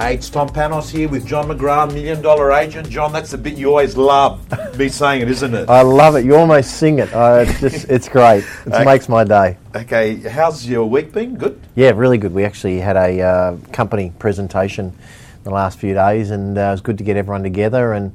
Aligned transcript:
Hey, 0.00 0.14
it's 0.14 0.30
Tom 0.30 0.48
Panos 0.48 0.88
here 0.90 1.10
with 1.10 1.26
John 1.26 1.48
McGrath, 1.48 1.92
Million 1.92 2.22
Dollar 2.22 2.52
Agent. 2.52 2.88
John, 2.88 3.12
that's 3.12 3.32
the 3.32 3.36
bit 3.36 3.58
you 3.58 3.68
always 3.68 3.98
love 3.98 4.40
me 4.78 4.88
saying 4.88 5.20
it, 5.20 5.28
isn't 5.30 5.52
it? 5.54 5.68
I 5.68 5.82
love 5.82 6.16
it. 6.16 6.24
You 6.24 6.36
almost 6.36 6.78
sing 6.78 7.00
it. 7.00 7.12
Uh, 7.12 7.44
it's 7.46 7.60
just, 7.60 7.84
it's 7.90 8.08
great. 8.08 8.42
It 8.64 8.72
Okay. 8.72 8.84
makes 8.86 9.10
my 9.10 9.24
day. 9.24 9.58
Okay, 9.76 10.16
how's 10.16 10.66
your 10.66 10.86
week 10.86 11.12
been? 11.12 11.36
Good? 11.36 11.60
Yeah, 11.74 11.90
really 11.90 12.16
good. 12.16 12.32
We 12.32 12.44
actually 12.46 12.80
had 12.80 12.96
a 12.96 13.20
uh, 13.20 13.56
company 13.72 14.10
presentation 14.18 14.96
the 15.44 15.50
last 15.50 15.78
few 15.78 15.92
days, 15.92 16.30
and 16.30 16.56
uh, 16.56 16.62
it 16.62 16.70
was 16.70 16.80
good 16.80 16.96
to 16.96 17.04
get 17.04 17.18
everyone 17.18 17.42
together. 17.42 17.92
And 17.92 18.14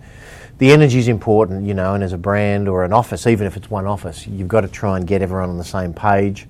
the 0.57 0.71
energy 0.71 0.97
is 0.97 1.07
important, 1.07 1.67
you 1.67 1.75
know. 1.75 1.93
And 1.93 2.03
as 2.03 2.13
a 2.13 2.17
brand 2.17 2.67
or 2.67 2.83
an 2.83 2.93
office, 2.93 3.27
even 3.27 3.45
if 3.45 3.57
it's 3.57 3.69
one 3.69 3.85
office, 3.85 4.25
you've 4.25 4.47
got 4.47 4.61
to 4.61 4.67
try 4.67 4.97
and 4.97 5.05
get 5.05 5.21
everyone 5.21 5.49
on 5.51 5.59
the 5.59 5.63
same 5.63 5.93
page. 5.93 6.47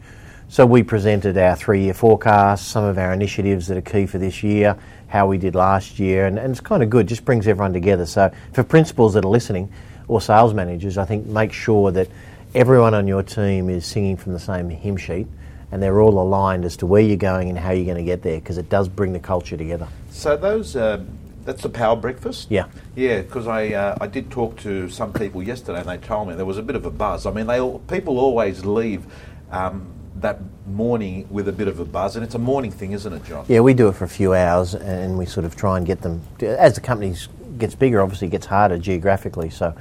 So 0.48 0.66
we 0.66 0.82
presented 0.84 1.38
our 1.38 1.56
three-year 1.58 1.96
forecast, 1.96 2.70
some 2.70 2.84
of 2.86 2.98
our 3.00 3.12
initiatives 3.12 3.68
that 3.68 3.78
are 3.78 3.82
key 3.82 4.06
for 4.06 4.20
this 4.20 4.44
year, 4.44 4.78
how 5.08 5.28
we 5.28 5.38
did 5.38 5.56
last 5.56 6.00
year, 6.00 6.26
and, 6.26 6.38
and 6.38 6.52
it's 6.52 6.60
kind 6.60 6.84
of 6.84 6.90
good. 6.90 7.08
Just 7.08 7.26
brings 7.26 7.48
everyone 7.48 7.74
together. 7.74 8.06
So 8.06 8.32
for 8.54 8.64
principals 8.64 9.14
that 9.14 9.26
are 9.26 9.30
listening, 9.30 9.72
or 10.08 10.22
sales 10.22 10.54
managers, 10.54 10.98
I 10.98 11.06
think 11.06 11.26
make 11.26 11.52
sure 11.52 11.92
that 11.92 12.08
everyone 12.54 12.94
on 12.94 13.08
your 13.08 13.24
team 13.24 13.70
is 13.70 13.86
singing 13.86 14.18
from 14.18 14.34
the 14.34 14.40
same 14.40 14.70
hymn 14.70 14.98
sheet 14.98 15.28
and 15.72 15.82
they're 15.82 16.00
all 16.00 16.20
aligned 16.20 16.64
as 16.64 16.78
to 16.78 16.86
where 16.86 17.02
you're 17.02 17.18
going 17.18 17.50
and 17.50 17.58
how 17.58 17.72
you're 17.72 17.86
going 17.86 17.98
to 17.98 18.04
get 18.04 18.22
there 18.22 18.40
because 18.40 18.58
it 18.58 18.70
does 18.70 18.88
bring 18.88 19.14
the 19.14 19.20
culture 19.20 19.58
together. 19.58 19.88
So 20.12 20.38
those, 20.38 20.76
uh, 20.76 21.04
that's 21.44 21.64
the 21.64 21.70
power 21.70 21.96
breakfast? 21.96 22.48
Yeah. 22.50 22.68
Yeah, 22.96 23.22
because 23.22 23.48
I, 23.48 23.74
uh, 23.74 23.98
I 24.00 24.08
did 24.08 24.32
talk 24.32 24.58
to 24.60 24.90
some 24.90 25.12
people 25.12 25.44
yesterday 25.44 25.80
and 25.80 25.90
they 25.90 25.98
told 25.98 26.28
me 26.28 26.36
there 26.36 26.46
was 26.46 26.58
a 26.58 26.64
bit 26.64 26.76
of 26.76 26.86
a 26.86 26.92
buzz. 26.92 27.26
I 27.26 27.32
mean, 27.32 27.48
they 27.48 27.60
all, 27.60 27.80
people 27.80 28.20
always 28.20 28.64
leave 28.64 29.06
um, 29.52 29.88
that 30.26 30.40
morning 30.66 31.28
with 31.30 31.48
a 31.48 31.52
bit 31.52 31.68
of 31.68 31.80
a 31.80 31.86
buzz, 31.86 32.16
and 32.16 32.26
it's 32.26 32.34
a 32.34 32.40
morning 32.40 32.72
thing, 32.72 32.94
isn't 32.94 33.14
it, 33.14 33.24
John? 33.26 33.46
Yeah, 33.48 33.60
we 33.60 33.76
do 33.76 33.90
it 33.90 33.96
for 33.96 34.06
a 34.06 34.10
few 34.10 34.34
hours 34.34 34.74
and 34.74 35.20
we 35.20 35.26
sort 35.28 35.46
of 35.46 35.56
try 35.56 35.78
and 35.78 35.86
get 35.86 36.02
them, 36.02 36.20
as 36.42 36.74
the 36.74 36.82
company 36.82 37.16
gets 37.60 37.76
bigger, 37.76 38.02
obviously 38.02 38.28
it 38.28 38.32
gets 38.32 38.48
harder 38.48 38.80
geographically. 38.80 39.52
So 39.52 39.76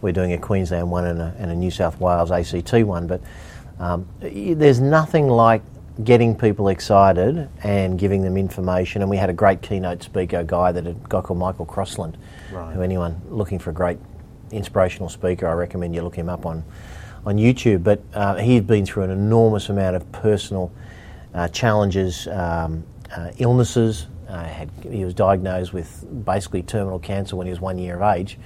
we're 0.00 0.14
doing 0.14 0.32
a 0.32 0.38
Queensland 0.38 0.90
one 0.90 1.04
and 1.04 1.20
a, 1.20 1.34
and 1.38 1.50
a 1.50 1.54
New 1.54 1.70
South 1.70 2.00
Wales 2.00 2.30
ACT 2.30 2.72
one, 2.86 3.06
but 3.06 3.20
um, 3.78 4.08
there's 4.20 4.80
nothing 4.80 5.28
like 5.28 5.60
getting 6.02 6.34
people 6.34 6.68
excited 6.68 7.50
and 7.62 7.98
giving 7.98 8.22
them 8.22 8.38
information. 8.38 9.02
And 9.02 9.10
we 9.10 9.18
had 9.18 9.28
a 9.28 9.34
great 9.34 9.60
keynote 9.60 10.02
speaker 10.02 10.42
guy 10.42 10.72
that 10.72 10.86
a 10.86 10.94
guy 11.10 11.20
called 11.20 11.38
Michael 11.38 11.66
Crossland, 11.66 12.16
Right. 12.50 12.72
who 12.74 12.80
anyone 12.80 13.20
looking 13.28 13.58
for 13.58 13.68
a 13.68 13.74
great 13.74 13.98
inspirational 14.50 15.10
speaker, 15.10 15.46
I 15.46 15.52
recommend 15.52 15.94
you 15.94 16.00
look 16.02 16.16
him 16.16 16.30
up 16.30 16.46
on 16.46 16.64
on 17.26 17.36
YouTube. 17.36 17.82
But 17.82 18.02
uh, 18.14 18.36
he'd 18.36 18.66
been 18.66 18.86
through 18.86 19.04
an 19.04 19.10
enormous 19.10 19.68
amount 19.68 19.96
of 19.96 20.10
personal 20.12 20.72
uh, 21.34 21.48
challenges, 21.48 22.26
um, 22.28 22.84
uh, 23.14 23.30
illnesses. 23.38 24.06
Uh, 24.28 24.44
had, 24.44 24.70
he 24.88 25.04
was 25.04 25.14
diagnosed 25.14 25.72
with 25.72 26.06
basically 26.24 26.62
terminal 26.62 26.98
cancer 26.98 27.36
when 27.36 27.46
he 27.46 27.50
was 27.50 27.60
one 27.60 27.78
year 27.78 27.96
of 27.96 28.16
age. 28.16 28.38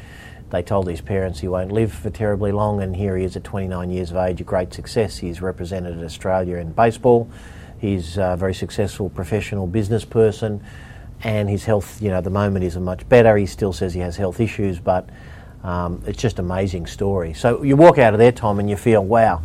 They 0.50 0.62
told 0.62 0.88
his 0.88 1.00
parents 1.00 1.40
he 1.40 1.48
won't 1.48 1.72
live 1.72 1.92
for 1.92 2.10
terribly 2.10 2.52
long, 2.52 2.82
and 2.82 2.94
here 2.94 3.16
he 3.16 3.24
is 3.24 3.36
at 3.36 3.44
29 3.44 3.90
years 3.90 4.10
of 4.10 4.18
age, 4.18 4.40
a 4.40 4.44
great 4.44 4.72
success. 4.72 5.18
He's 5.18 5.42
represented 5.42 6.02
Australia 6.04 6.58
in 6.58 6.72
baseball. 6.72 7.28
He's 7.80 8.18
a 8.18 8.36
very 8.38 8.54
successful 8.54 9.10
professional 9.10 9.66
business 9.66 10.04
person, 10.04 10.62
and 11.22 11.50
his 11.50 11.64
health, 11.64 12.00
you 12.00 12.08
know, 12.08 12.20
the 12.20 12.30
moment 12.30 12.64
isn't 12.64 12.84
much 12.84 13.08
better. 13.08 13.36
He 13.36 13.46
still 13.46 13.72
says 13.72 13.94
he 13.94 14.00
has 14.00 14.16
health 14.16 14.40
issues, 14.40 14.78
but 14.78 15.08
um, 15.64 16.02
it's 16.06 16.22
just 16.22 16.38
an 16.38 16.44
amazing 16.44 16.86
story. 16.86 17.34
So 17.34 17.62
you 17.62 17.74
walk 17.74 17.98
out 17.98 18.14
of 18.14 18.18
there, 18.18 18.30
Tom, 18.30 18.60
and 18.60 18.70
you 18.70 18.76
feel, 18.76 19.04
wow, 19.04 19.42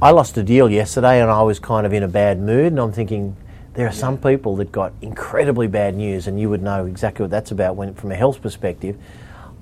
I 0.00 0.12
lost 0.12 0.38
a 0.38 0.42
deal 0.42 0.70
yesterday 0.70 1.20
and 1.20 1.30
I 1.30 1.42
was 1.42 1.58
kind 1.58 1.84
of 1.84 1.92
in 1.92 2.02
a 2.02 2.08
bad 2.08 2.40
mood, 2.40 2.68
and 2.68 2.80
I'm 2.80 2.92
thinking, 2.92 3.36
there 3.74 3.86
are 3.86 3.92
some 3.92 4.16
people 4.18 4.56
that 4.56 4.72
got 4.72 4.92
incredibly 5.02 5.66
bad 5.66 5.94
news, 5.94 6.26
and 6.26 6.40
you 6.40 6.48
would 6.48 6.62
know 6.62 6.86
exactly 6.86 7.24
what 7.24 7.30
that's 7.30 7.50
about 7.50 7.76
when, 7.76 7.94
from 7.94 8.10
a 8.10 8.16
health 8.16 8.40
perspective. 8.40 8.96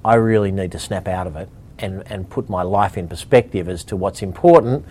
I 0.04 0.14
really 0.14 0.52
need 0.52 0.72
to 0.72 0.78
snap 0.78 1.08
out 1.08 1.26
of 1.26 1.36
it 1.36 1.48
and, 1.78 2.02
and 2.06 2.28
put 2.30 2.48
my 2.48 2.62
life 2.62 2.96
in 2.96 3.08
perspective 3.08 3.68
as 3.68 3.82
to 3.84 3.96
what's 3.96 4.22
important. 4.22 4.84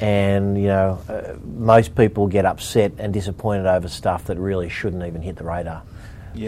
And, 0.00 0.56
you 0.56 0.68
know, 0.68 0.98
uh, 1.08 1.36
most 1.44 1.94
people 1.94 2.26
get 2.26 2.44
upset 2.44 2.92
and 2.98 3.12
disappointed 3.12 3.66
over 3.66 3.88
stuff 3.88 4.24
that 4.26 4.38
really 4.38 4.68
shouldn't 4.68 5.04
even 5.04 5.22
hit 5.22 5.36
the 5.36 5.44
radar. 5.44 5.82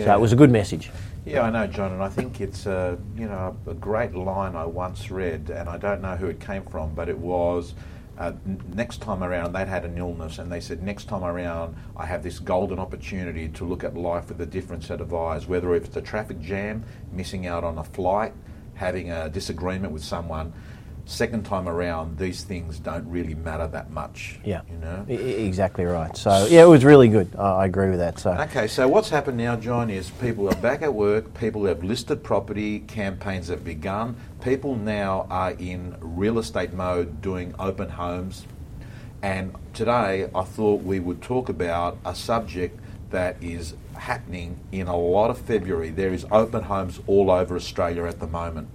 So 0.05 0.15
it 0.15 0.21
was 0.21 0.33
a 0.33 0.37
good 0.37 0.51
message. 0.51 0.91
Yeah, 1.27 1.43
I 1.43 1.51
know, 1.51 1.67
John, 1.67 1.93
and 1.93 2.03
I 2.03 2.11
think 2.11 2.41
it's 2.43 2.67
a 2.67 2.99
you 3.17 3.27
know 3.27 3.57
a 3.67 3.73
great 3.75 4.15
line 4.15 4.55
I 4.55 4.67
once 4.67 5.11
read, 5.11 5.49
and 5.49 5.69
I 5.71 5.79
don't 5.79 6.03
know 6.03 6.17
who 6.17 6.27
it 6.27 6.39
came 6.39 6.65
from, 6.67 6.95
but 6.95 7.09
it 7.09 7.17
was 7.17 7.73
uh, 8.19 8.33
n- 8.47 8.63
next 8.75 9.01
time 9.01 9.25
around 9.25 9.55
they'd 9.55 9.69
had 9.69 9.87
an 9.87 9.97
illness, 9.97 10.39
and 10.39 10.53
they 10.53 10.61
said 10.61 10.83
next 10.83 11.05
time 11.09 11.25
around 11.25 11.77
I 11.97 12.05
have 12.05 12.23
this 12.23 12.39
golden 12.39 12.79
opportunity 12.79 13.49
to 13.49 13.65
look 13.65 13.85
at 13.85 13.97
life 13.97 14.29
with 14.29 14.41
a 14.43 14.47
different 14.47 14.85
set 14.85 15.01
of 15.01 15.15
eyes, 15.15 15.47
whether 15.47 15.75
if 15.75 15.87
it's 15.87 15.97
a 15.97 16.03
traffic 16.03 16.41
jam, 16.43 16.85
missing 17.11 17.47
out 17.47 17.65
on 17.65 17.79
a 17.79 17.85
flight, 17.85 18.35
having 18.75 19.11
a 19.11 19.31
disagreement 19.31 19.95
with 19.95 20.05
someone. 20.05 20.53
Second 21.07 21.45
time 21.45 21.69
around, 21.69 22.17
these 22.19 22.45
things 22.45 22.79
don't 22.79 23.07
really 23.09 23.35
matter 23.35 23.67
that 23.67 23.91
much. 23.91 24.39
Yeah. 24.45 24.63
you 24.71 24.79
know. 24.79 25.05
I- 25.07 25.13
exactly 25.13 25.85
right. 25.85 26.17
So, 26.17 26.47
yeah, 26.49 26.63
it 26.63 26.69
was 26.69 26.85
really 26.85 27.09
good. 27.09 27.29
I 27.37 27.65
I 27.65 27.67
agree 27.67 27.91
with 27.91 27.99
that. 27.99 28.19
So, 28.19 28.33
Okay, 28.33 28.67
so 28.67 28.89
what's 28.89 29.11
happened 29.11 29.37
now, 29.37 29.57
John, 29.57 29.91
is 29.91 30.11
people 30.11 30.49
are 30.49 30.57
back 30.57 30.81
at 30.83 30.93
work, 30.95 31.35
people 31.35 31.67
have 31.67 31.85
listed 31.85 32.23
property, 32.23 32.81
campaigns 32.81 33.49
have 33.49 33.65
begun, 33.65 34.17
people 34.43 34.77
now 34.77 35.27
are 35.31 35.53
in 35.53 35.95
real 36.01 36.39
estate 36.39 36.73
mode 36.73 37.21
doing 37.21 37.55
open 37.59 37.91
homes. 37.91 38.47
And 39.23 39.55
today 39.73 40.29
I 40.35 40.43
thought 40.43 40.83
we 40.83 41.01
would 41.01 41.21
talk 41.23 41.49
about 41.49 41.99
a 42.05 42.15
subject 42.15 42.81
that 43.11 43.37
is 43.43 43.75
happening 43.97 44.59
in 44.73 44.87
a 44.87 44.97
lot 44.97 45.31
of 45.31 45.39
February. 45.39 45.91
There 45.91 46.13
is 46.13 46.27
open 46.31 46.65
homes 46.65 47.01
all 47.07 47.31
over 47.31 47.57
Australia 47.57 48.05
at 48.05 48.21
the 48.21 48.27
moment. 48.27 48.69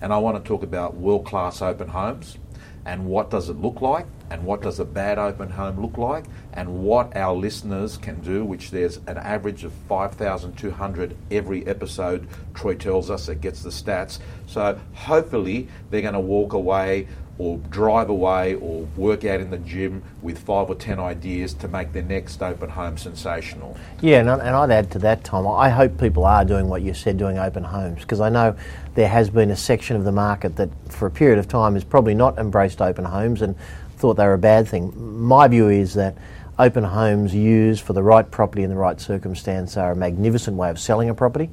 And 0.00 0.12
I 0.12 0.18
want 0.18 0.42
to 0.42 0.46
talk 0.46 0.62
about 0.62 0.96
world 0.96 1.24
class 1.24 1.62
open 1.62 1.88
homes 1.88 2.38
and 2.86 3.04
what 3.04 3.30
does 3.30 3.48
it 3.48 3.56
look 3.56 3.80
like 3.80 4.06
and 4.30 4.44
what 4.44 4.62
does 4.62 4.78
a 4.78 4.84
bad 4.84 5.18
open 5.18 5.50
home 5.50 5.80
look 5.80 5.98
like 5.98 6.24
and 6.52 6.82
what 6.84 7.16
our 7.16 7.34
listeners 7.34 7.96
can 7.96 8.20
do 8.20 8.44
which 8.44 8.70
there's 8.70 8.98
an 9.08 9.18
average 9.18 9.64
of 9.64 9.72
5200 9.88 11.16
every 11.30 11.66
episode 11.66 12.28
troy 12.54 12.74
tells 12.74 13.10
us 13.10 13.28
it 13.28 13.40
gets 13.40 13.62
the 13.62 13.70
stats. 13.70 14.20
So 14.46 14.78
hopefully 14.94 15.68
they're 15.90 16.02
going 16.02 16.14
to 16.14 16.20
walk 16.20 16.52
away 16.52 17.08
or 17.38 17.58
drive 17.70 18.08
away 18.08 18.54
or 18.54 18.86
work 18.96 19.24
out 19.24 19.40
in 19.40 19.50
the 19.50 19.58
gym 19.58 20.02
with 20.22 20.38
five 20.38 20.68
or 20.70 20.74
ten 20.74 20.98
ideas 20.98 21.52
to 21.52 21.68
make 21.68 21.92
their 21.92 22.02
next 22.02 22.42
open 22.42 22.70
home 22.70 22.96
sensational 22.96 23.76
Yeah, 24.00 24.20
and, 24.20 24.28
and 24.30 24.42
I'd 24.42 24.70
add 24.70 24.90
to 24.92 24.98
that, 25.00 25.24
Tom. 25.24 25.46
I 25.46 25.68
hope 25.68 25.98
people 26.00 26.24
are 26.24 26.44
doing 26.44 26.68
what 26.68 26.82
you 26.82 26.94
said, 26.94 27.18
doing 27.18 27.38
open 27.38 27.64
homes, 27.64 28.00
because 28.00 28.20
I 28.20 28.30
know 28.30 28.56
there 28.94 29.08
has 29.08 29.28
been 29.28 29.50
a 29.50 29.56
section 29.56 29.96
of 29.96 30.04
the 30.04 30.12
market 30.12 30.56
that, 30.56 30.70
for 30.90 31.06
a 31.06 31.10
period 31.10 31.38
of 31.38 31.46
time, 31.46 31.74
has 31.74 31.84
probably 31.84 32.14
not 32.14 32.38
embraced 32.38 32.80
open 32.80 33.04
homes 33.04 33.42
and 33.42 33.54
thought 33.96 34.14
they 34.14 34.24
were 34.24 34.34
a 34.34 34.38
bad 34.38 34.66
thing. 34.68 34.92
My 35.22 35.48
view 35.48 35.68
is 35.68 35.94
that 35.94 36.16
open 36.58 36.84
homes 36.84 37.34
used 37.34 37.84
for 37.84 37.92
the 37.92 38.02
right 38.02 38.30
property 38.30 38.62
in 38.62 38.70
the 38.70 38.76
right 38.76 38.98
circumstance 39.00 39.76
are 39.76 39.92
a 39.92 39.96
magnificent 39.96 40.56
way 40.56 40.70
of 40.70 40.78
selling 40.78 41.10
a 41.10 41.14
property. 41.14 41.50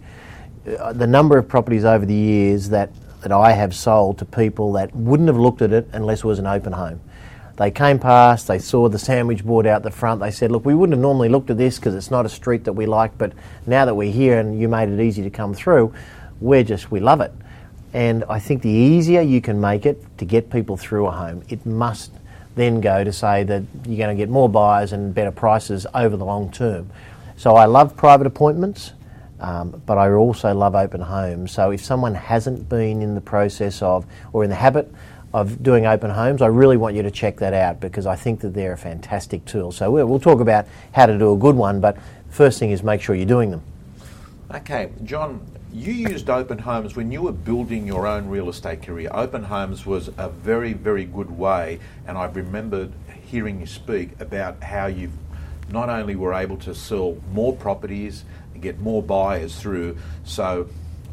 Uh, 0.80 0.94
the 0.94 1.08
number 1.08 1.38
of 1.38 1.48
properties 1.48 1.84
over 1.84 2.06
the 2.06 2.14
years 2.14 2.70
that, 2.70 2.90
that 3.23 3.31
I 3.31 3.53
have 3.53 3.75
sold 3.75 4.19
to 4.19 4.25
people 4.25 4.73
that 4.73 4.95
wouldn't 4.95 5.28
have 5.28 5.38
looked 5.38 5.61
at 5.61 5.73
it 5.73 5.89
unless 5.94 6.19
it 6.19 6.25
was 6.25 6.39
an 6.39 6.47
open 6.47 6.73
home. 6.73 7.01
They 7.56 7.72
came 7.72 8.00
past, 8.00 8.47
they 8.47 8.57
saw 8.59 8.89
the 8.89 8.97
sandwich 8.97 9.44
board 9.45 9.67
out 9.67 9.84
the 9.84 9.91
front, 9.91 10.22
they 10.22 10.31
said, 10.31 10.51
Look, 10.51 10.66
we 10.66 10.73
wouldn't 10.73 10.95
have 10.95 11.01
normally 11.01 11.29
looked 11.29 11.50
at 11.50 11.57
this 11.57 11.78
because 11.78 11.94
it's 11.94 12.09
not 12.09 12.25
a 12.25 12.29
street 12.29 12.63
that 12.63 12.73
we 12.73 12.85
like, 12.85 13.17
but 13.17 13.34
now 13.67 13.85
that 13.85 13.94
we're 13.94 14.11
here 14.11 14.39
and 14.39 14.59
you 14.59 14.67
made 14.67 14.89
it 14.89 15.00
easy 15.00 15.22
to 15.23 15.29
come 15.29 15.53
through, 15.53 15.94
we're 16.41 16.63
just, 16.63 16.91
we 16.91 17.00
love 17.00 17.22
it. 17.22 17.31
And 17.94 18.23
I 18.28 18.39
think 18.39 18.63
the 18.63 18.69
easier 18.69 19.22
you 19.22 19.40
can 19.40 19.61
make 19.61 19.85
it 19.85 20.03
to 20.17 20.25
get 20.25 20.50
people 20.50 20.78
through 20.78 21.05
a 21.05 21.11
home, 21.11 21.44
it 21.47 21.63
must 21.66 22.11
then 22.55 22.81
go 22.81 23.03
to 23.03 23.13
say 23.13 23.44
that 23.44 23.63
you're 23.85 23.97
going 23.97 24.16
to 24.16 24.19
get 24.19 24.29
more 24.29 24.50
buyers 24.50 24.91
and 24.91 25.14
better 25.14 25.31
prices 25.31 25.85
over 25.93 26.17
the 26.17 26.26
long 26.26 26.52
term. 26.52 26.90
So 27.37 27.55
I 27.55 27.66
love 27.66 27.96
private 27.96 28.26
appointments. 28.26 28.93
Um, 29.43 29.81
but 29.85 29.97
I 29.97 30.09
also 30.09 30.53
love 30.53 30.73
open 30.73 31.01
homes. 31.01 31.51
So 31.51 31.72
if 31.72 31.84
someone 31.84 32.16
hasn't 32.16 32.69
been 32.69 33.01
in 33.01 33.13
the 33.13 33.22
process 33.22 33.81
of 33.81 34.05
or 34.31 34.45
in 34.45 34.49
the 34.49 34.55
habit 34.55 34.90
of 35.34 35.61
doing 35.61 35.85
open 35.85 36.09
homes, 36.09 36.41
I 36.41 36.47
really 36.47 36.78
want 36.78 36.95
you 36.95 37.03
to 37.03 37.11
check 37.11 37.37
that 37.37 37.53
out 37.53 37.81
because 37.81 38.05
I 38.05 38.16
think 38.16 38.40
that 38.40 38.53
they're 38.53 38.72
a 38.72 38.78
fantastic 38.78 39.43
tool. 39.43 39.73
So 39.73 39.91
we'll, 39.91 40.05
we'll 40.05 40.22
talk 40.22 40.40
about 40.40 40.66
how 40.93 41.07
to 41.07 41.17
do 41.19 41.34
a 41.34 41.37
good 41.37 41.57
one, 41.57 41.81
but 41.81 41.97
first 42.29 42.57
thing 42.57 42.72
is 42.72 42.84
make 42.84 43.01
sure 43.01 43.16
you're 43.16 43.25
doing 43.25 43.51
them. 43.51 43.61
Okay, 44.53 44.91
John, 45.03 45.45
you 45.73 45.91
used 45.91 46.29
open 46.29 46.59
homes 46.59 46.95
when 46.95 47.11
you 47.11 47.23
were 47.23 47.34
building 47.34 47.85
your 47.85 48.07
own 48.07 48.29
real 48.29 48.47
estate 48.47 48.81
career. 48.81 49.09
Open 49.11 49.43
homes 49.43 49.85
was 49.85 50.09
a 50.17 50.29
very, 50.29 50.72
very 50.72 51.03
good 51.03 51.29
way, 51.29 51.79
and 52.07 52.17
I 52.17 52.25
remembered 52.28 52.93
hearing 53.25 53.59
you 53.59 53.66
speak 53.66 54.22
about 54.22 54.63
how 54.63 54.85
you 54.85 55.11
not 55.69 55.90
only 55.90 56.16
were 56.16 56.34
able 56.34 56.57
to 56.57 56.75
sell 56.75 57.17
more 57.31 57.55
properties 57.55 58.23
get 58.64 58.80
more 58.80 59.04
buyers 59.04 59.56
through. 59.60 59.98
So 60.24 60.68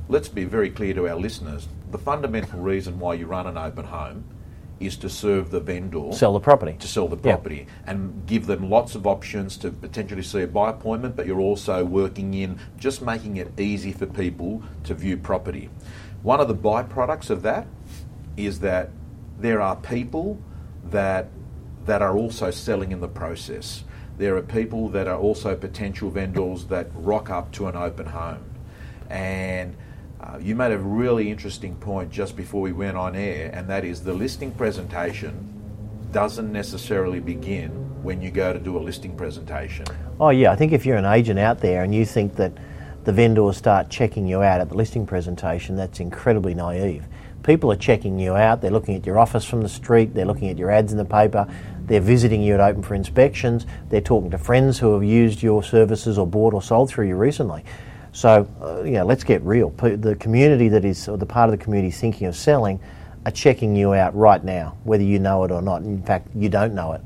let's 0.08 0.28
be 0.28 0.44
very 0.44 0.70
clear 0.70 0.94
to 0.94 1.08
our 1.08 1.16
listeners. 1.16 1.68
The 1.90 1.98
fundamental 1.98 2.60
reason 2.60 2.98
why 2.98 3.14
you 3.14 3.26
run 3.26 3.46
an 3.46 3.58
open 3.58 3.84
home 3.84 4.24
is 4.78 4.96
to 4.96 5.10
serve 5.10 5.50
the 5.50 5.60
vendor 5.60 6.10
Sell 6.12 6.32
the 6.32 6.40
property. 6.40 6.74
to 6.78 6.88
sell 6.88 7.06
the 7.06 7.16
Yeah. 7.16 7.34
property 7.34 7.66
and 7.86 8.22
give 8.26 8.46
them 8.46 8.70
lots 8.70 8.94
of 8.94 9.06
options 9.06 9.58
to 9.58 9.70
potentially 9.70 10.22
see 10.22 10.40
a 10.40 10.46
buy 10.46 10.70
appointment, 10.70 11.16
but 11.16 11.26
you're 11.26 11.40
also 11.40 11.84
working 11.84 12.32
in 12.32 12.56
just 12.78 13.02
making 13.02 13.36
it 13.36 13.52
easy 13.60 13.92
for 13.92 14.06
people 14.06 14.62
to 14.84 14.94
view 14.94 15.18
property. 15.18 15.68
One 16.22 16.40
of 16.40 16.48
the 16.48 16.54
byproducts 16.54 17.28
of 17.28 17.42
that 17.42 17.66
is 18.38 18.60
that 18.60 18.88
there 19.38 19.60
are 19.60 19.76
people 19.76 20.38
that 20.90 21.28
that 21.86 22.02
are 22.02 22.16
also 22.16 22.50
selling 22.50 22.92
in 22.92 23.00
the 23.00 23.08
process. 23.08 23.84
There 24.20 24.36
are 24.36 24.42
people 24.42 24.90
that 24.90 25.08
are 25.08 25.16
also 25.18 25.56
potential 25.56 26.10
vendors 26.10 26.66
that 26.66 26.88
rock 26.92 27.30
up 27.30 27.52
to 27.52 27.68
an 27.68 27.74
open 27.74 28.04
home. 28.04 28.44
And 29.08 29.74
uh, 30.20 30.36
you 30.38 30.54
made 30.54 30.72
a 30.72 30.78
really 30.78 31.30
interesting 31.30 31.74
point 31.76 32.10
just 32.10 32.36
before 32.36 32.60
we 32.60 32.70
went 32.70 32.98
on 32.98 33.16
air, 33.16 33.50
and 33.54 33.66
that 33.70 33.82
is 33.82 34.04
the 34.04 34.12
listing 34.12 34.52
presentation 34.52 35.48
doesn't 36.12 36.52
necessarily 36.52 37.18
begin 37.18 37.70
when 38.02 38.20
you 38.20 38.30
go 38.30 38.52
to 38.52 38.58
do 38.58 38.76
a 38.76 38.82
listing 38.82 39.16
presentation. 39.16 39.86
Oh 40.20 40.28
yeah, 40.28 40.52
I 40.52 40.56
think 40.56 40.72
if 40.72 40.84
you're 40.84 40.98
an 40.98 41.06
agent 41.06 41.38
out 41.38 41.60
there 41.60 41.82
and 41.82 41.94
you 41.94 42.04
think 42.04 42.36
that 42.36 42.52
the 43.04 43.12
vendors 43.12 43.56
start 43.56 43.88
checking 43.88 44.26
you 44.26 44.42
out 44.42 44.60
at 44.60 44.68
the 44.68 44.74
listing 44.74 45.06
presentation, 45.06 45.76
that's 45.76 45.98
incredibly 45.98 46.52
naive. 46.52 47.06
People 47.42 47.72
are 47.72 47.76
checking 47.76 48.18
you 48.18 48.34
out, 48.34 48.60
they're 48.60 48.70
looking 48.70 48.94
at 48.94 49.06
your 49.06 49.18
office 49.18 49.44
from 49.44 49.62
the 49.62 49.68
street, 49.68 50.14
they're 50.14 50.26
looking 50.26 50.48
at 50.48 50.58
your 50.58 50.70
ads 50.70 50.92
in 50.92 50.98
the 50.98 51.04
paper, 51.04 51.46
they're 51.86 52.00
visiting 52.00 52.42
you 52.42 52.54
at 52.54 52.60
open 52.60 52.82
for 52.82 52.94
inspections, 52.94 53.66
they're 53.88 54.00
talking 54.00 54.30
to 54.30 54.38
friends 54.38 54.78
who 54.78 54.92
have 54.94 55.04
used 55.04 55.42
your 55.42 55.62
services 55.62 56.18
or 56.18 56.26
bought 56.26 56.54
or 56.54 56.62
sold 56.62 56.90
through 56.90 57.08
you 57.08 57.16
recently. 57.16 57.64
So, 58.12 58.46
uh, 58.60 58.82
you 58.82 58.92
know, 58.92 59.04
let's 59.04 59.24
get 59.24 59.42
real. 59.42 59.70
The 59.70 60.16
community 60.18 60.68
that 60.68 60.84
is, 60.84 61.08
or 61.08 61.16
the 61.16 61.26
part 61.26 61.48
of 61.48 61.58
the 61.58 61.62
community 61.62 61.92
thinking 61.92 62.26
of 62.26 62.36
selling, 62.36 62.80
are 63.26 63.32
checking 63.32 63.76
you 63.76 63.94
out 63.94 64.14
right 64.16 64.42
now, 64.42 64.76
whether 64.84 65.02
you 65.02 65.18
know 65.18 65.44
it 65.44 65.50
or 65.50 65.62
not. 65.62 65.82
In 65.82 66.02
fact, 66.02 66.28
you 66.34 66.48
don't 66.48 66.74
know 66.74 66.92
it. 66.92 67.02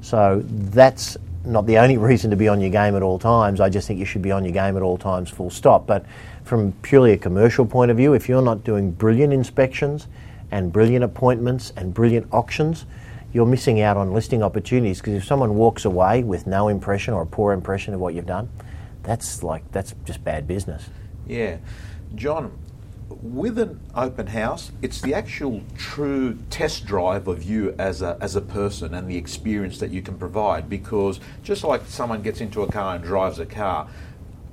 So 0.00 0.42
that's 0.44 1.16
not 1.44 1.66
the 1.66 1.78
only 1.78 1.96
reason 1.98 2.30
to 2.30 2.36
be 2.36 2.48
on 2.48 2.60
your 2.60 2.70
game 2.70 2.96
at 2.96 3.02
all 3.02 3.18
times. 3.18 3.60
I 3.60 3.68
just 3.68 3.86
think 3.86 3.98
you 3.98 4.04
should 4.04 4.22
be 4.22 4.32
on 4.32 4.44
your 4.44 4.52
game 4.52 4.76
at 4.76 4.82
all 4.82 4.98
times, 4.98 5.30
full 5.30 5.50
stop. 5.50 5.86
But 5.86 6.04
from 6.44 6.72
purely 6.82 7.12
a 7.12 7.16
commercial 7.16 7.64
point 7.66 7.90
of 7.90 7.96
view, 7.96 8.14
if 8.14 8.28
you're 8.28 8.42
not 8.42 8.64
doing 8.64 8.90
brilliant 8.90 9.32
inspections 9.32 10.08
and 10.50 10.72
brilliant 10.72 11.04
appointments 11.04 11.72
and 11.76 11.94
brilliant 11.94 12.26
auctions, 12.32 12.86
you're 13.32 13.46
missing 13.46 13.80
out 13.80 13.96
on 13.96 14.12
listing 14.12 14.42
opportunities 14.42 14.98
because 14.98 15.14
if 15.14 15.24
someone 15.24 15.54
walks 15.54 15.84
away 15.84 16.22
with 16.22 16.46
no 16.46 16.68
impression 16.68 17.14
or 17.14 17.22
a 17.22 17.26
poor 17.26 17.52
impression 17.52 17.94
of 17.94 18.00
what 18.00 18.14
you've 18.14 18.26
done, 18.26 18.48
that's 19.02 19.42
like 19.42 19.70
that's 19.72 19.94
just 20.04 20.22
bad 20.22 20.46
business. 20.46 20.88
Yeah. 21.26 21.58
John, 22.14 22.58
with 23.08 23.58
an 23.58 23.80
open 23.94 24.26
house, 24.26 24.70
it's 24.82 25.00
the 25.00 25.14
actual 25.14 25.62
true 25.76 26.38
test 26.50 26.84
drive 26.84 27.28
of 27.28 27.42
you 27.42 27.74
as 27.78 28.02
a, 28.02 28.18
as 28.20 28.36
a 28.36 28.40
person 28.40 28.94
and 28.94 29.08
the 29.08 29.16
experience 29.16 29.78
that 29.78 29.90
you 29.90 30.02
can 30.02 30.18
provide 30.18 30.68
because 30.68 31.20
just 31.42 31.64
like 31.64 31.82
someone 31.86 32.22
gets 32.22 32.40
into 32.40 32.62
a 32.62 32.70
car 32.70 32.96
and 32.96 33.04
drives 33.04 33.38
a 33.38 33.46
car, 33.46 33.88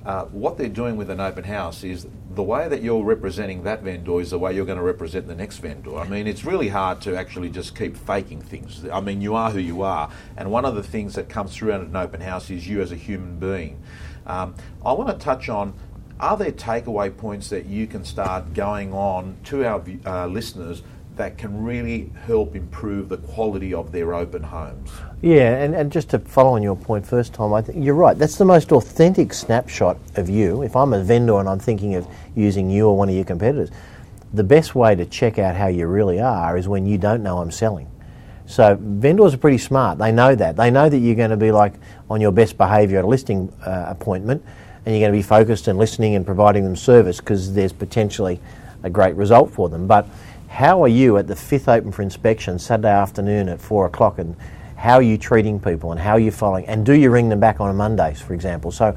uh, 0.04 0.24
what 0.26 0.56
they're 0.56 0.68
doing 0.68 0.96
with 0.96 1.10
an 1.10 1.20
open 1.20 1.44
house 1.44 1.84
is 1.84 2.06
the 2.34 2.42
way 2.42 2.68
that 2.68 2.82
you're 2.82 3.02
representing 3.02 3.64
that 3.64 3.82
vendor 3.82 4.20
is 4.20 4.30
the 4.30 4.38
way 4.38 4.54
you're 4.54 4.64
going 4.64 4.78
to 4.78 4.84
represent 4.84 5.26
the 5.26 5.34
next 5.34 5.58
vendor. 5.58 5.98
I 5.98 6.08
mean, 6.08 6.26
it's 6.26 6.44
really 6.44 6.68
hard 6.68 7.00
to 7.02 7.16
actually 7.16 7.50
just 7.50 7.76
keep 7.76 7.96
faking 7.96 8.40
things. 8.40 8.86
I 8.90 9.00
mean, 9.00 9.20
you 9.20 9.34
are 9.34 9.50
who 9.50 9.58
you 9.58 9.82
are, 9.82 10.10
and 10.36 10.50
one 10.50 10.64
of 10.64 10.74
the 10.74 10.82
things 10.82 11.14
that 11.14 11.28
comes 11.28 11.54
through 11.54 11.72
at 11.72 11.80
an 11.80 11.94
open 11.94 12.20
house 12.20 12.50
is 12.50 12.66
you 12.66 12.80
as 12.80 12.92
a 12.92 12.96
human 12.96 13.38
being. 13.38 13.82
Um, 14.26 14.54
I 14.84 14.92
want 14.92 15.10
to 15.10 15.22
touch 15.22 15.48
on 15.48 15.74
are 16.20 16.36
there 16.36 16.52
takeaway 16.52 17.16
points 17.16 17.48
that 17.48 17.64
you 17.64 17.86
can 17.86 18.04
start 18.04 18.52
going 18.52 18.92
on 18.92 19.38
to 19.44 19.64
our 19.64 19.82
uh, 20.04 20.26
listeners 20.26 20.82
that 21.20 21.36
can 21.36 21.62
really 21.62 22.10
help 22.24 22.56
improve 22.56 23.10
the 23.10 23.18
quality 23.18 23.74
of 23.74 23.92
their 23.92 24.14
open 24.14 24.42
homes? 24.42 24.90
Yeah, 25.20 25.62
and, 25.62 25.74
and 25.74 25.92
just 25.92 26.08
to 26.10 26.18
follow 26.18 26.54
on 26.54 26.62
your 26.62 26.74
point 26.74 27.06
first, 27.06 27.34
Tom, 27.34 27.52
I 27.52 27.60
think 27.60 27.84
you're 27.84 27.94
right. 27.94 28.16
That's 28.16 28.36
the 28.36 28.46
most 28.46 28.72
authentic 28.72 29.34
snapshot 29.34 29.98
of 30.16 30.30
you. 30.30 30.62
If 30.62 30.74
I'm 30.74 30.94
a 30.94 31.04
vendor 31.04 31.38
and 31.38 31.46
I'm 31.46 31.58
thinking 31.58 31.94
of 31.94 32.08
using 32.34 32.70
you 32.70 32.88
or 32.88 32.96
one 32.96 33.10
of 33.10 33.14
your 33.14 33.26
competitors, 33.26 33.70
the 34.32 34.42
best 34.42 34.74
way 34.74 34.94
to 34.94 35.04
check 35.04 35.38
out 35.38 35.56
how 35.56 35.66
you 35.66 35.86
really 35.88 36.20
are 36.20 36.56
is 36.56 36.68
when 36.68 36.86
you 36.86 36.96
don't 36.96 37.22
know 37.22 37.36
I'm 37.36 37.50
selling. 37.50 37.90
So 38.46 38.78
vendors 38.80 39.34
are 39.34 39.38
pretty 39.38 39.58
smart. 39.58 39.98
They 39.98 40.12
know 40.12 40.34
that. 40.34 40.56
They 40.56 40.70
know 40.70 40.88
that 40.88 40.98
you're 40.98 41.16
going 41.16 41.30
to 41.30 41.36
be 41.36 41.52
like 41.52 41.74
on 42.08 42.22
your 42.22 42.32
best 42.32 42.56
behaviour 42.56 42.98
at 42.98 43.04
a 43.04 43.08
listing 43.08 43.52
uh, 43.66 43.84
appointment, 43.88 44.42
and 44.86 44.94
you're 44.94 45.02
going 45.02 45.12
to 45.12 45.18
be 45.18 45.22
focused 45.22 45.68
and 45.68 45.78
listening 45.78 46.14
and 46.14 46.24
providing 46.24 46.64
them 46.64 46.76
service 46.76 47.18
because 47.20 47.52
there's 47.52 47.74
potentially 47.74 48.40
a 48.82 48.88
great 48.88 49.14
result 49.16 49.50
for 49.50 49.68
them. 49.68 49.86
But 49.86 50.06
how 50.50 50.82
are 50.82 50.88
you 50.88 51.16
at 51.16 51.28
the 51.28 51.36
fifth 51.36 51.68
open 51.68 51.92
for 51.92 52.02
inspection 52.02 52.58
Saturday 52.58 52.88
afternoon 52.88 53.48
at 53.48 53.60
four 53.60 53.86
o'clock, 53.86 54.18
and 54.18 54.36
how 54.76 54.94
are 54.94 55.02
you 55.02 55.16
treating 55.16 55.60
people, 55.60 55.92
and 55.92 56.00
how 56.00 56.12
are 56.12 56.20
you 56.20 56.32
following, 56.32 56.66
and 56.66 56.84
do 56.84 56.92
you 56.92 57.08
ring 57.10 57.28
them 57.28 57.38
back 57.38 57.60
on 57.60 57.70
a 57.70 57.72
Mondays, 57.72 58.20
for 58.20 58.34
example? 58.34 58.70
So. 58.70 58.96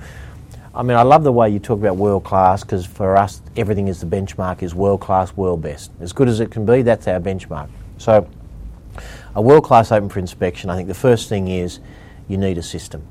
I 0.76 0.82
mean, 0.82 0.98
I 0.98 1.04
love 1.04 1.24
the 1.24 1.32
way 1.32 1.52
you 1.52 1.60
talk 1.60 1.78
about 1.78 1.98
world 1.98 2.24
class 2.24 2.64
because 2.64 2.84
for 2.84 3.16
us, 3.16 3.44
everything 3.56 3.90
is 3.90 4.00
the 4.00 4.08
benchmark 4.08 4.64
is 4.64 4.74
world 4.74 5.02
class, 5.02 5.32
world 5.38 5.62
best. 5.62 5.92
As 6.00 6.14
good 6.14 6.28
as 6.28 6.40
it 6.40 6.50
can 6.50 6.66
be, 6.66 6.82
that's 6.82 7.08
our 7.08 7.20
benchmark. 7.20 7.70
So, 8.00 8.28
a 9.36 9.42
world 9.42 9.66
class 9.66 9.92
open 9.92 10.10
for 10.10 10.18
inspection, 10.18 10.72
I 10.72 10.76
think 10.76 10.88
the 10.88 10.96
first 10.96 11.30
thing 11.30 11.48
is 11.48 11.80
you 12.28 12.38
need 12.38 12.58
a 12.58 12.64
system. 12.64 13.06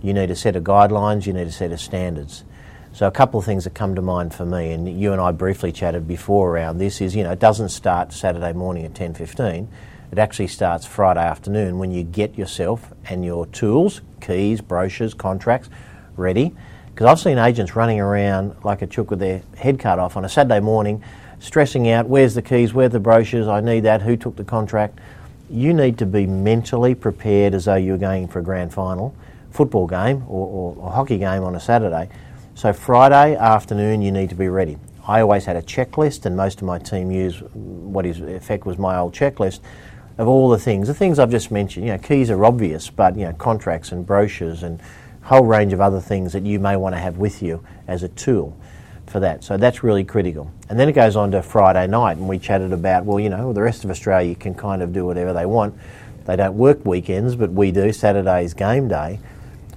You 0.00 0.14
need 0.14 0.30
a 0.30 0.36
set 0.36 0.56
of 0.56 0.64
guidelines, 0.64 1.26
you 1.26 1.34
need 1.34 1.46
a 1.46 1.52
set 1.52 1.70
of 1.70 1.82
standards. 1.82 2.44
So, 2.94 3.06
a 3.06 3.10
couple 3.10 3.40
of 3.40 3.46
things 3.46 3.64
that 3.64 3.74
come 3.74 3.94
to 3.94 4.02
mind 4.02 4.34
for 4.34 4.44
me, 4.44 4.72
and 4.72 5.00
you 5.00 5.12
and 5.12 5.20
I 5.20 5.32
briefly 5.32 5.72
chatted 5.72 6.06
before 6.06 6.50
around 6.50 6.76
this, 6.76 7.00
is 7.00 7.16
you 7.16 7.24
know, 7.24 7.32
it 7.32 7.38
doesn't 7.38 7.70
start 7.70 8.12
Saturday 8.12 8.52
morning 8.52 8.84
at 8.84 8.92
10.15. 8.92 9.66
It 10.12 10.18
actually 10.18 10.48
starts 10.48 10.84
Friday 10.84 11.24
afternoon 11.24 11.78
when 11.78 11.90
you 11.90 12.02
get 12.02 12.36
yourself 12.36 12.92
and 13.08 13.24
your 13.24 13.46
tools, 13.46 14.02
keys, 14.20 14.60
brochures, 14.60 15.14
contracts 15.14 15.70
ready. 16.18 16.54
Because 16.90 17.06
I've 17.06 17.18
seen 17.18 17.38
agents 17.38 17.74
running 17.74 17.98
around 17.98 18.54
like 18.62 18.82
a 18.82 18.86
chook 18.86 19.08
with 19.08 19.20
their 19.20 19.40
head 19.56 19.78
cut 19.78 19.98
off 19.98 20.18
on 20.18 20.26
a 20.26 20.28
Saturday 20.28 20.60
morning, 20.60 21.02
stressing 21.38 21.88
out 21.88 22.06
where's 22.10 22.34
the 22.34 22.42
keys, 22.42 22.74
where's 22.74 22.92
the 22.92 23.00
brochures, 23.00 23.48
I 23.48 23.62
need 23.62 23.80
that, 23.80 24.02
who 24.02 24.18
took 24.18 24.36
the 24.36 24.44
contract. 24.44 24.98
You 25.48 25.72
need 25.72 25.96
to 25.96 26.06
be 26.06 26.26
mentally 26.26 26.94
prepared 26.94 27.54
as 27.54 27.64
though 27.64 27.76
you're 27.76 27.96
going 27.96 28.28
for 28.28 28.40
a 28.40 28.42
grand 28.42 28.74
final, 28.74 29.14
football 29.50 29.86
game 29.86 30.24
or, 30.28 30.76
or 30.76 30.88
a 30.88 30.90
hockey 30.90 31.16
game 31.16 31.42
on 31.42 31.54
a 31.54 31.60
Saturday. 31.60 32.10
So, 32.54 32.72
Friday 32.72 33.34
afternoon, 33.34 34.02
you 34.02 34.12
need 34.12 34.28
to 34.28 34.34
be 34.34 34.48
ready. 34.48 34.76
I 35.08 35.22
always 35.22 35.46
had 35.46 35.56
a 35.56 35.62
checklist, 35.62 36.26
and 36.26 36.36
most 36.36 36.60
of 36.60 36.66
my 36.66 36.78
team 36.78 37.10
used 37.10 37.40
what 37.54 38.04
in 38.04 38.28
effect 38.28 38.66
was 38.66 38.78
my 38.78 38.98
old 38.98 39.14
checklist 39.14 39.60
of 40.18 40.28
all 40.28 40.50
the 40.50 40.58
things. 40.58 40.86
The 40.86 40.94
things 40.94 41.18
I've 41.18 41.30
just 41.30 41.50
mentioned, 41.50 41.86
you 41.86 41.92
know, 41.92 41.98
keys 41.98 42.30
are 42.30 42.44
obvious, 42.44 42.90
but 42.90 43.16
you 43.16 43.24
know, 43.24 43.32
contracts 43.32 43.90
and 43.90 44.06
brochures 44.06 44.62
and 44.62 44.80
whole 45.22 45.44
range 45.44 45.72
of 45.72 45.80
other 45.80 46.00
things 46.00 46.34
that 46.34 46.44
you 46.44 46.60
may 46.60 46.76
want 46.76 46.94
to 46.94 47.00
have 47.00 47.16
with 47.16 47.42
you 47.42 47.64
as 47.88 48.02
a 48.02 48.08
tool 48.08 48.56
for 49.06 49.18
that. 49.20 49.42
So 49.42 49.56
that's 49.56 49.82
really 49.82 50.04
critical. 50.04 50.52
And 50.68 50.78
then 50.78 50.88
it 50.90 50.92
goes 50.92 51.16
on 51.16 51.30
to 51.32 51.42
Friday 51.42 51.86
night, 51.86 52.18
and 52.18 52.28
we 52.28 52.38
chatted 52.38 52.72
about, 52.72 53.06
well, 53.06 53.18
you 53.18 53.30
know, 53.30 53.52
the 53.54 53.62
rest 53.62 53.82
of 53.82 53.90
Australia 53.90 54.34
can 54.34 54.54
kind 54.54 54.82
of 54.82 54.92
do 54.92 55.06
whatever 55.06 55.32
they 55.32 55.46
want. 55.46 55.74
They 56.26 56.36
don't 56.36 56.54
work 56.54 56.84
weekends, 56.84 57.34
but 57.34 57.50
we 57.50 57.72
do. 57.72 57.92
Saturday's 57.92 58.52
game 58.52 58.88
day. 58.88 59.20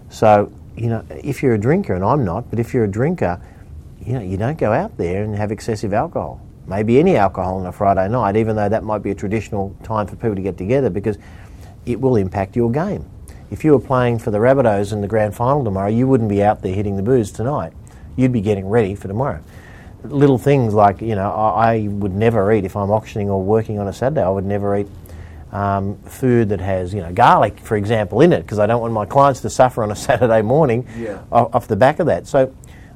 So, 0.10 0.52
you 0.76 0.88
know, 0.88 1.06
if 1.10 1.42
you're 1.42 1.54
a 1.54 1.60
drinker, 1.60 1.94
and 1.94 2.04
I'm 2.04 2.26
not, 2.26 2.50
but 2.50 2.60
if 2.60 2.74
you're 2.74 2.84
a 2.84 2.92
drinker, 2.92 3.40
you 4.02 4.14
know, 4.14 4.22
you 4.22 4.38
don't 4.38 4.58
go 4.58 4.72
out 4.72 4.98
there 4.98 5.24
and 5.24 5.36
have 5.36 5.52
excessive 5.52 5.94
alcohol. 5.94 6.42
Maybe 6.68 7.00
any 7.00 7.16
alcohol 7.16 7.60
on 7.60 7.66
a 7.66 7.72
Friday 7.72 8.08
night, 8.10 8.36
even 8.36 8.56
though 8.56 8.70
that 8.70 8.84
might 8.84 9.04
be 9.04 9.12
a 9.12 9.16
traditional 9.16 9.76
time 9.84 10.08
for 10.08 10.16
people 10.16 10.36
to 10.36 10.42
get 10.42 10.58
together, 10.58 10.90
because 10.90 11.18
it 11.86 12.02
will 12.02 12.16
impact 12.16 12.56
your 12.56 12.72
game. 12.72 13.06
If 13.52 13.64
you 13.64 13.72
were 13.72 13.80
playing 13.80 14.20
for 14.20 14.32
the 14.32 14.40
Rabbitohs 14.40 14.92
in 14.92 15.02
the 15.02 15.08
grand 15.08 15.36
final 15.36 15.64
tomorrow, 15.64 15.90
you 15.90 16.08
wouldn't 16.08 16.30
be 16.30 16.44
out 16.44 16.62
there 16.62 16.74
hitting 16.74 16.98
the 16.98 17.04
booze 17.04 17.32
tonight. 17.32 17.74
You'd 18.16 18.32
be 18.32 18.42
getting 18.42 18.68
ready 18.68 18.96
for 18.96 19.08
tomorrow. 19.08 19.40
Little 20.04 20.38
things 20.38 20.74
like, 20.74 21.02
you 21.02 21.16
know, 21.16 21.32
I, 21.32 21.74
I 21.74 21.88
would 21.88 22.14
never 22.14 22.52
eat, 22.52 22.66
if 22.66 22.76
I'm 22.76 22.90
auctioning 22.90 23.30
or 23.30 23.42
working 23.42 23.80
on 23.80 23.88
a 23.88 23.94
Saturday, 23.94 24.24
I 24.24 24.30
would 24.30 24.46
never 24.46 24.76
eat 24.78 24.88
um, 25.56 25.96
food 26.04 26.50
that 26.50 26.60
has, 26.60 26.94
you 26.94 27.00
know, 27.02 27.14
garlic, 27.14 27.60
for 27.62 27.78
example, 27.78 28.20
in 28.20 28.34
it, 28.34 28.42
because 28.42 28.60
I 28.60 28.66
don't 28.68 28.82
want 28.82 28.94
my 28.94 29.06
clients 29.06 29.40
to 29.42 29.50
suffer 29.50 29.84
on 29.84 29.92
a 29.92 29.96
Saturday 30.08 30.42
morning 30.42 30.86
Yeah. 30.98 31.22
off, 31.32 31.56
off 31.56 31.68
the 31.68 31.78
back 31.78 32.00
of 32.00 32.08
that. 32.08 32.28
So 32.28 32.54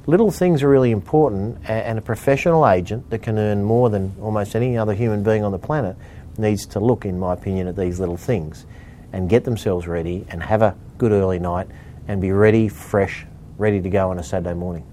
little 0.08 0.30
things 0.30 0.62
are 0.62 0.68
really 0.70 0.92
important, 0.92 1.58
and 1.70 1.98
a 1.98 2.02
professional 2.02 2.68
agent 2.68 3.10
that 3.12 3.20
can 3.22 3.38
earn 3.40 3.64
more 3.64 3.90
than 3.90 4.14
almost 4.22 4.56
any 4.58 4.78
other 4.78 4.94
human 4.94 5.24
being 5.24 5.44
on 5.44 5.54
the 5.54 5.60
planet 5.60 5.96
needs 6.38 6.66
to 6.68 6.80
look, 6.82 7.06
in 7.06 7.18
my 7.18 7.34
opinion, 7.34 7.68
at 7.68 7.78
these 7.78 8.00
little 8.00 8.18
things 8.18 8.66
and 9.14 9.30
get 9.30 9.44
themselves 9.46 9.88
ready 9.88 10.26
and 10.30 10.44
have 10.44 10.62
a 10.62 10.76
good 10.98 11.12
early 11.14 11.40
night 11.40 11.68
and 12.10 12.20
be 12.20 12.32
ready, 12.34 12.68
fresh, 12.68 13.26
ready 13.58 13.82
to 13.82 13.90
go 13.90 14.10
on 14.12 14.20
a 14.20 14.24
Saturday 14.24 14.54
morning. 14.54 14.86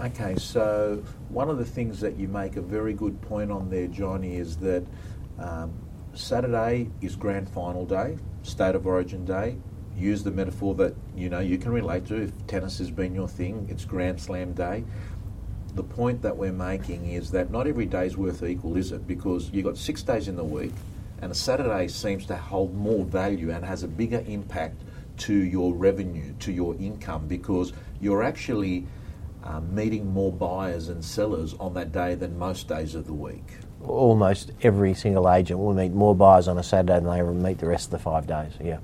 Okay, 0.00 0.36
so 0.36 1.02
one 1.30 1.48
of 1.48 1.56
the 1.58 1.64
things 1.64 1.98
that 2.00 2.16
you 2.16 2.28
make 2.28 2.56
a 2.56 2.60
very 2.62 2.92
good 2.92 3.20
point 3.22 3.50
on 3.50 3.70
there, 3.70 3.86
Johnny, 3.86 4.36
is 4.36 4.56
that 4.58 4.84
um, 5.38 5.72
Saturday 6.14 6.90
is 7.00 7.14
grand 7.14 7.48
final 7.48 7.86
day, 7.86 8.18
state 8.42 8.74
of 8.74 8.86
origin 8.86 9.24
day. 9.24 9.56
Use 9.96 10.22
the 10.22 10.30
metaphor 10.30 10.74
that 10.76 10.94
you 11.14 11.28
know 11.28 11.40
you 11.40 11.58
can 11.58 11.72
relate 11.72 12.06
to. 12.06 12.22
If 12.22 12.46
tennis 12.46 12.78
has 12.78 12.90
been 12.90 13.14
your 13.14 13.28
thing, 13.28 13.66
it's 13.70 13.84
Grand 13.84 14.20
Slam 14.20 14.52
day. 14.52 14.84
The 15.74 15.84
point 15.84 16.22
that 16.22 16.36
we're 16.36 16.52
making 16.52 17.10
is 17.10 17.30
that 17.30 17.50
not 17.50 17.66
every 17.66 17.86
day 17.86 18.06
is 18.06 18.16
worth 18.16 18.42
equal, 18.42 18.76
is 18.76 18.92
it? 18.92 19.06
Because 19.06 19.50
you've 19.52 19.64
got 19.64 19.76
six 19.76 20.02
days 20.02 20.26
in 20.26 20.36
the 20.36 20.44
week, 20.44 20.72
And 21.22 21.30
a 21.32 21.34
Saturday 21.34 21.88
seems 21.88 22.24
to 22.26 22.36
hold 22.36 22.74
more 22.74 23.04
value 23.04 23.50
and 23.50 23.64
has 23.64 23.82
a 23.82 23.88
bigger 23.88 24.24
impact 24.26 24.80
to 25.18 25.34
your 25.34 25.74
revenue, 25.74 26.32
to 26.40 26.50
your 26.50 26.74
income, 26.76 27.26
because 27.28 27.74
you're 28.00 28.22
actually 28.22 28.86
uh, 29.44 29.60
meeting 29.60 30.10
more 30.10 30.32
buyers 30.32 30.88
and 30.88 31.04
sellers 31.04 31.54
on 31.60 31.74
that 31.74 31.92
day 31.92 32.14
than 32.14 32.38
most 32.38 32.68
days 32.68 32.94
of 32.94 33.06
the 33.06 33.12
week. 33.12 33.58
Almost 33.82 34.52
every 34.62 34.94
single 34.94 35.30
agent 35.30 35.58
will 35.58 35.74
meet 35.74 35.92
more 35.92 36.14
buyers 36.14 36.48
on 36.48 36.58
a 36.58 36.62
Saturday 36.62 36.94
than 36.94 37.04
they 37.04 37.22
will 37.22 37.34
meet 37.34 37.58
the 37.58 37.66
rest 37.66 37.86
of 37.86 37.90
the 37.92 37.98
five 37.98 38.26
days. 38.26 38.52
Yeah. 38.62 38.78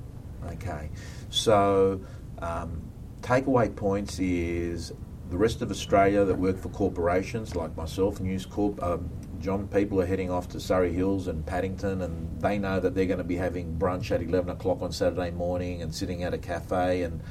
Okay. 0.53 0.91
So, 1.29 2.01
um, 2.39 2.83
takeaway 3.21 3.75
points 3.75 4.19
is 4.19 4.93
the 5.31 5.37
rest 5.37 5.61
of 5.61 5.71
Australia 5.71 6.25
that 6.25 6.39
work 6.39 6.59
for 6.59 6.69
corporations 6.69 7.57
like 7.57 7.77
myself, 7.77 8.21
News 8.21 8.47
Corp, 8.47 8.81
um, 8.83 9.11
John, 9.41 9.69
people 9.69 10.01
are 10.01 10.07
heading 10.07 10.31
off 10.31 10.49
to 10.51 10.61
Surry 10.61 10.93
Hills 10.93 11.29
and 11.29 11.45
Paddington, 11.45 12.03
and 12.03 12.41
they 12.41 12.59
know 12.59 12.81
that 12.81 12.95
they're 12.95 13.07
going 13.07 13.19
to 13.19 13.25
be 13.25 13.37
having 13.37 13.77
brunch 13.77 14.11
at 14.11 14.23
11 14.23 14.51
o'clock 14.51 14.83
on 14.83 14.93
Saturday 14.93 15.31
morning 15.31 15.83
and 15.83 15.95
sitting 15.95 16.23
at 16.23 16.33
a 16.33 16.39
cafe. 16.39 17.03
And 17.03 17.23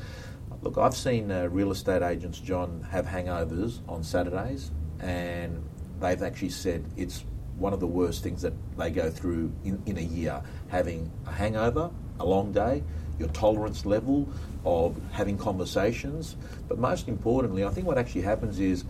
look, 0.61 0.77
I've 0.77 0.95
seen 0.95 1.31
uh, 1.31 1.47
real 1.47 1.71
estate 1.71 2.01
agents, 2.01 2.39
John, 2.39 2.85
have 2.91 3.05
hangovers 3.05 3.79
on 3.87 4.03
Saturdays, 4.03 4.71
and 4.99 5.63
they've 5.99 6.21
actually 6.21 6.49
said 6.49 6.85
it's 6.95 7.25
one 7.57 7.73
of 7.73 7.79
the 7.79 7.87
worst 7.87 8.23
things 8.23 8.41
that 8.41 8.53
they 8.77 8.89
go 8.89 9.09
through 9.09 9.51
in, 9.63 9.81
in 9.85 9.97
a 9.97 10.01
year 10.01 10.41
having 10.69 11.11
a 11.25 11.31
hangover, 11.31 11.89
a 12.19 12.25
long 12.25 12.51
day, 12.51 12.83
your 13.19 13.29
tolerance 13.29 13.85
level 13.85 14.27
of 14.65 14.99
having 15.11 15.37
conversations. 15.37 16.35
But 16.67 16.79
most 16.79 17.07
importantly, 17.07 17.63
I 17.63 17.69
think 17.69 17.87
what 17.87 17.97
actually 17.97 18.21
happens 18.21 18.59
is 18.59 18.83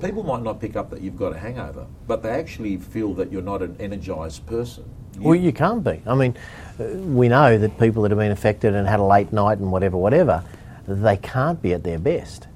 people 0.00 0.22
might 0.22 0.42
not 0.42 0.60
pick 0.60 0.76
up 0.76 0.90
that 0.90 1.00
you've 1.00 1.16
got 1.16 1.32
a 1.32 1.38
hangover, 1.38 1.86
but 2.06 2.22
they 2.22 2.30
actually 2.30 2.76
feel 2.76 3.14
that 3.14 3.32
you're 3.32 3.42
not 3.42 3.62
an 3.62 3.76
energised 3.80 4.46
person. 4.46 4.84
Well, 5.18 5.34
you 5.34 5.52
can't 5.52 5.82
be. 5.82 6.00
I 6.06 6.14
mean, 6.14 6.36
we 6.78 7.28
know 7.28 7.58
that 7.58 7.78
people 7.80 8.02
that 8.02 8.12
have 8.12 8.18
been 8.18 8.30
affected 8.30 8.74
and 8.74 8.86
had 8.86 9.00
a 9.00 9.04
late 9.04 9.32
night 9.32 9.58
and 9.58 9.72
whatever, 9.72 9.96
whatever, 9.96 10.44
they 10.86 11.16
can't 11.16 11.60
be 11.60 11.72
at 11.72 11.82
their 11.82 11.98
best. 11.98 12.46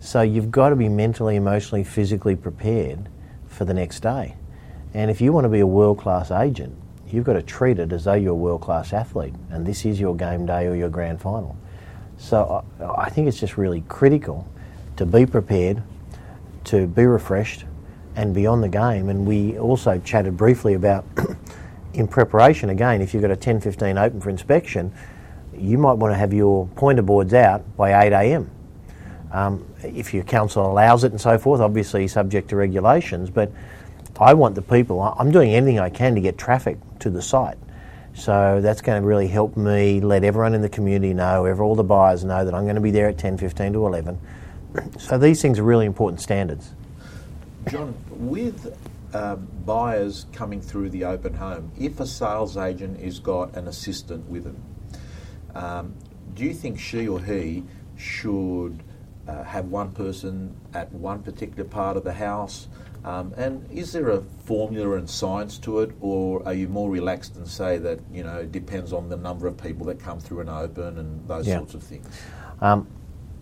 So 0.00 0.20
you've 0.20 0.50
got 0.50 0.70
to 0.70 0.76
be 0.76 0.88
mentally, 0.88 1.36
emotionally, 1.36 1.84
physically 1.84 2.36
prepared 2.36 3.08
for 3.46 3.64
the 3.64 3.74
next 3.74 4.00
day. 4.00 4.36
And 4.94 5.10
if 5.10 5.20
you 5.20 5.32
want 5.32 5.44
to 5.44 5.48
be 5.48 5.60
a 5.60 5.66
world 5.66 5.98
class 5.98 6.30
agent, 6.30 6.76
you've 7.08 7.24
got 7.24 7.34
to 7.34 7.42
treat 7.42 7.78
it 7.78 7.92
as 7.92 8.04
though 8.04 8.14
you're 8.14 8.32
a 8.32 8.36
world 8.36 8.60
class 8.60 8.92
athlete 8.92 9.34
and 9.50 9.66
this 9.66 9.84
is 9.84 10.00
your 10.00 10.16
game 10.16 10.46
day 10.46 10.66
or 10.66 10.74
your 10.74 10.88
grand 10.88 11.20
final. 11.20 11.56
So 12.18 12.64
I 12.80 13.08
think 13.10 13.28
it's 13.28 13.40
just 13.40 13.56
really 13.56 13.82
critical 13.88 14.46
to 14.96 15.06
be 15.06 15.26
prepared, 15.26 15.82
to 16.64 16.86
be 16.86 17.06
refreshed, 17.06 17.64
and 18.16 18.34
be 18.34 18.46
on 18.46 18.60
the 18.60 18.68
game. 18.68 19.08
And 19.08 19.26
we 19.26 19.58
also 19.58 19.98
chatted 20.00 20.36
briefly 20.36 20.74
about 20.74 21.04
in 21.94 22.06
preparation 22.06 22.70
again, 22.70 23.00
if 23.00 23.14
you've 23.14 23.22
got 23.22 23.30
a 23.30 23.36
10 23.36 23.60
15 23.60 23.96
open 23.96 24.20
for 24.20 24.30
inspection, 24.30 24.92
you 25.56 25.78
might 25.78 25.94
want 25.94 26.12
to 26.12 26.18
have 26.18 26.32
your 26.32 26.66
pointer 26.76 27.02
boards 27.02 27.34
out 27.34 27.76
by 27.76 28.06
8 28.06 28.12
a.m. 28.12 28.50
Um, 29.32 29.66
if 29.82 30.12
your 30.12 30.24
council 30.24 30.70
allows 30.70 31.04
it 31.04 31.12
and 31.12 31.20
so 31.20 31.38
forth, 31.38 31.60
obviously 31.60 32.08
subject 32.08 32.50
to 32.50 32.56
regulations, 32.56 33.30
but 33.30 33.52
I 34.18 34.34
want 34.34 34.54
the 34.54 34.62
people, 34.62 35.00
I'm 35.02 35.30
doing 35.30 35.54
anything 35.54 35.78
I 35.78 35.90
can 35.90 36.14
to 36.14 36.20
get 36.20 36.38
traffic 36.38 36.78
to 37.00 37.10
the 37.10 37.20
site. 37.20 37.58
So 38.14 38.60
that's 38.60 38.82
going 38.82 39.00
to 39.00 39.06
really 39.06 39.28
help 39.28 39.56
me 39.56 40.00
let 40.00 40.24
everyone 40.24 40.54
in 40.54 40.62
the 40.62 40.68
community 40.68 41.14
know, 41.14 41.46
all 41.60 41.74
the 41.74 41.84
buyers 41.84 42.24
know 42.24 42.44
that 42.44 42.54
I'm 42.54 42.64
going 42.64 42.74
to 42.74 42.80
be 42.80 42.90
there 42.90 43.08
at 43.08 43.18
10, 43.18 43.38
15 43.38 43.72
to 43.74 43.86
11. 43.86 44.18
So 44.98 45.18
these 45.18 45.42
things 45.42 45.58
are 45.58 45.64
really 45.64 45.84
important 45.84 46.20
standards. 46.20 46.74
John, 47.68 47.92
with 48.08 48.76
uh, 49.12 49.34
buyers 49.34 50.26
coming 50.32 50.60
through 50.60 50.90
the 50.90 51.04
open 51.04 51.34
home, 51.34 51.72
if 51.78 51.98
a 51.98 52.06
sales 52.06 52.56
agent 52.56 53.00
has 53.00 53.18
got 53.18 53.56
an 53.56 53.66
assistant 53.66 54.28
with 54.28 54.44
them, 54.44 54.62
um, 55.56 55.94
do 56.34 56.44
you 56.44 56.54
think 56.54 56.78
she 56.78 57.08
or 57.08 57.20
he 57.20 57.64
should 57.96 58.80
uh, 59.26 59.42
have 59.42 59.66
one 59.66 59.90
person 59.90 60.54
at 60.72 60.92
one 60.92 61.22
particular 61.22 61.64
part 61.64 61.96
of 61.96 62.04
the 62.04 62.12
house? 62.12 62.68
Um, 63.04 63.32
and 63.36 63.66
is 63.70 63.92
there 63.92 64.10
a 64.10 64.20
formula 64.44 64.96
and 64.96 65.08
science 65.08 65.56
to 65.58 65.80
it, 65.80 65.92
or 66.00 66.46
are 66.46 66.52
you 66.52 66.68
more 66.68 66.90
relaxed 66.90 67.36
and 67.36 67.48
say 67.48 67.78
that 67.78 68.00
you 68.12 68.22
know 68.22 68.38
it 68.38 68.52
depends 68.52 68.92
on 68.92 69.08
the 69.08 69.16
number 69.16 69.46
of 69.46 69.56
people 69.56 69.86
that 69.86 69.98
come 69.98 70.20
through 70.20 70.40
an 70.40 70.48
open 70.48 70.98
and 70.98 71.26
those 71.26 71.46
yeah. 71.46 71.56
sorts 71.56 71.74
of 71.74 71.82
things? 71.82 72.06
Um, 72.60 72.86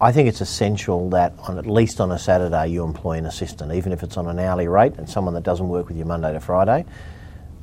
I 0.00 0.12
think 0.12 0.28
it's 0.28 0.40
essential 0.40 1.10
that 1.10 1.34
on 1.40 1.58
at 1.58 1.66
least 1.66 2.00
on 2.00 2.12
a 2.12 2.18
Saturday 2.18 2.68
you 2.68 2.84
employ 2.84 3.18
an 3.18 3.26
assistant, 3.26 3.72
even 3.72 3.92
if 3.92 4.04
it's 4.04 4.16
on 4.16 4.28
an 4.28 4.38
hourly 4.38 4.68
rate 4.68 4.94
and 4.96 5.08
someone 5.08 5.34
that 5.34 5.42
doesn't 5.42 5.68
work 5.68 5.88
with 5.88 5.96
you 5.96 6.04
Monday 6.04 6.32
to 6.32 6.38
Friday, 6.38 6.84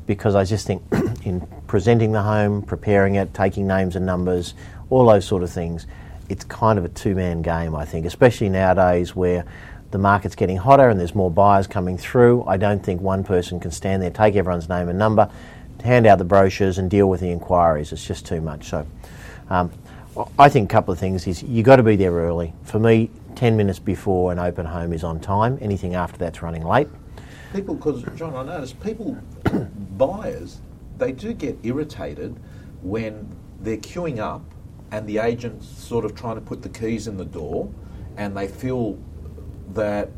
because 0.06 0.36
I 0.36 0.44
just 0.44 0.68
think 0.68 0.84
in 1.24 1.48
presenting 1.68 2.12
the 2.12 2.22
home, 2.22 2.62
preparing 2.62 3.16
it, 3.16 3.34
taking 3.34 3.68
names 3.68 3.96
and 3.96 4.06
numbers, 4.06 4.54
all 4.90 5.06
those 5.06 5.26
sort 5.26 5.44
of 5.44 5.50
things, 5.50 5.88
it's 6.28 6.44
kind 6.44 6.78
of 6.78 6.84
a 6.84 6.90
two-man 6.90 7.42
game. 7.42 7.74
I 7.74 7.86
think, 7.86 8.06
especially 8.06 8.50
nowadays 8.50 9.16
where 9.16 9.46
the 9.96 10.00
market's 10.00 10.36
getting 10.36 10.58
hotter 10.58 10.90
and 10.90 11.00
there's 11.00 11.16
more 11.16 11.32
buyers 11.32 11.68
coming 11.68 11.98
through. 11.98 12.44
I 12.48 12.58
don't 12.58 12.84
think 12.84 13.00
one 13.00 13.24
person 13.24 13.62
can 13.62 13.72
stand 13.72 14.04
there, 14.04 14.10
take 14.10 14.36
everyone's 14.36 14.68
name 14.68 14.90
and 14.90 15.00
number, 15.00 15.32
hand 15.82 16.06
out 16.06 16.18
the 16.18 16.26
brochures 16.26 16.78
and 16.78 16.92
deal 16.92 17.08
with 17.08 17.22
the 17.22 17.32
inquiries. 17.32 17.94
It's 17.94 18.06
just 18.06 18.26
too 18.26 18.42
much. 18.42 18.66
So 18.66 18.86
um, 19.50 19.72
I 20.38 20.50
think 20.50 20.70
a 20.70 20.74
couple 20.74 20.92
of 20.92 21.00
things 21.00 21.26
is 21.28 21.42
you've 21.44 21.66
got 21.66 21.78
to 21.78 21.84
be 21.84 21.96
there 21.96 22.12
early. 22.12 22.54
For 22.64 22.78
me, 22.78 23.10
10 23.36 23.56
minutes 23.56 23.80
before 23.80 24.34
an 24.34 24.40
open 24.40 24.66
home 24.66 24.92
is 24.92 25.06
on 25.06 25.22
time. 25.22 25.58
Anything 25.62 25.96
after 25.96 26.18
that's 26.18 26.42
running 26.42 26.66
late. 26.66 26.90
People, 27.54 27.76
because 27.76 28.04
John, 28.18 28.36
I 28.36 28.44
noticed 28.44 28.78
people, 28.82 29.18
buyers, 29.98 30.60
they 30.98 31.14
do 31.14 31.32
get 31.32 31.58
irritated 31.64 32.38
when 32.82 33.34
they're 33.62 33.78
queuing 33.78 34.20
up 34.20 34.42
and 34.92 35.08
the 35.08 35.20
agent's 35.20 35.66
sort 35.66 36.04
of 36.04 36.16
trying 36.16 36.36
to 36.36 36.42
put 36.42 36.62
the 36.62 36.70
keys 36.70 37.08
in 37.08 37.16
the 37.16 37.24
door 37.24 37.72
and 38.18 38.36
they 38.36 38.50
feel 38.50 39.00
that 39.76 40.10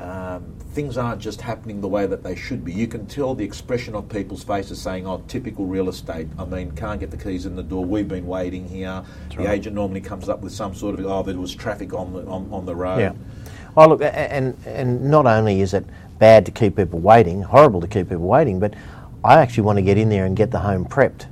um, 0.00 0.54
things 0.70 0.96
aren't 0.96 1.20
just 1.20 1.40
happening 1.40 1.80
the 1.80 1.88
way 1.88 2.06
that 2.06 2.22
they 2.22 2.36
should 2.36 2.64
be. 2.64 2.72
You 2.72 2.86
can 2.86 3.06
tell 3.06 3.34
the 3.34 3.44
expression 3.44 3.94
of 3.94 4.08
people's 4.08 4.44
faces 4.44 4.80
saying, 4.80 5.06
oh, 5.06 5.24
typical 5.26 5.66
real 5.66 5.88
estate. 5.88 6.28
I 6.38 6.44
mean, 6.44 6.70
can't 6.72 7.00
get 7.00 7.10
the 7.10 7.16
keys 7.16 7.46
in 7.46 7.56
the 7.56 7.62
door. 7.62 7.84
We've 7.84 8.06
been 8.06 8.26
waiting 8.26 8.68
here. 8.68 9.02
That's 9.24 9.36
the 9.36 9.44
right. 9.44 9.58
agent 9.58 9.74
normally 9.74 10.00
comes 10.00 10.28
up 10.28 10.40
with 10.40 10.52
some 10.52 10.74
sort 10.74 11.00
of, 11.00 11.06
oh, 11.06 11.22
there 11.22 11.36
was 11.36 11.54
traffic 11.54 11.92
on 11.94 12.12
the, 12.12 12.20
on, 12.26 12.48
on 12.52 12.64
the 12.64 12.76
road. 12.76 13.00
Yeah. 13.00 13.12
Oh, 13.76 13.88
look, 13.88 14.02
and, 14.02 14.56
and 14.66 15.10
not 15.10 15.26
only 15.26 15.60
is 15.60 15.74
it 15.74 15.84
bad 16.18 16.44
to 16.46 16.52
keep 16.52 16.76
people 16.76 16.98
waiting, 16.98 17.42
horrible 17.42 17.80
to 17.80 17.88
keep 17.88 18.08
people 18.08 18.26
waiting, 18.26 18.60
but 18.60 18.74
I 19.24 19.40
actually 19.40 19.64
want 19.64 19.78
to 19.78 19.82
get 19.82 19.98
in 19.98 20.08
there 20.08 20.26
and 20.26 20.36
get 20.36 20.50
the 20.50 20.60
home 20.60 20.84
prepped. 20.84 21.26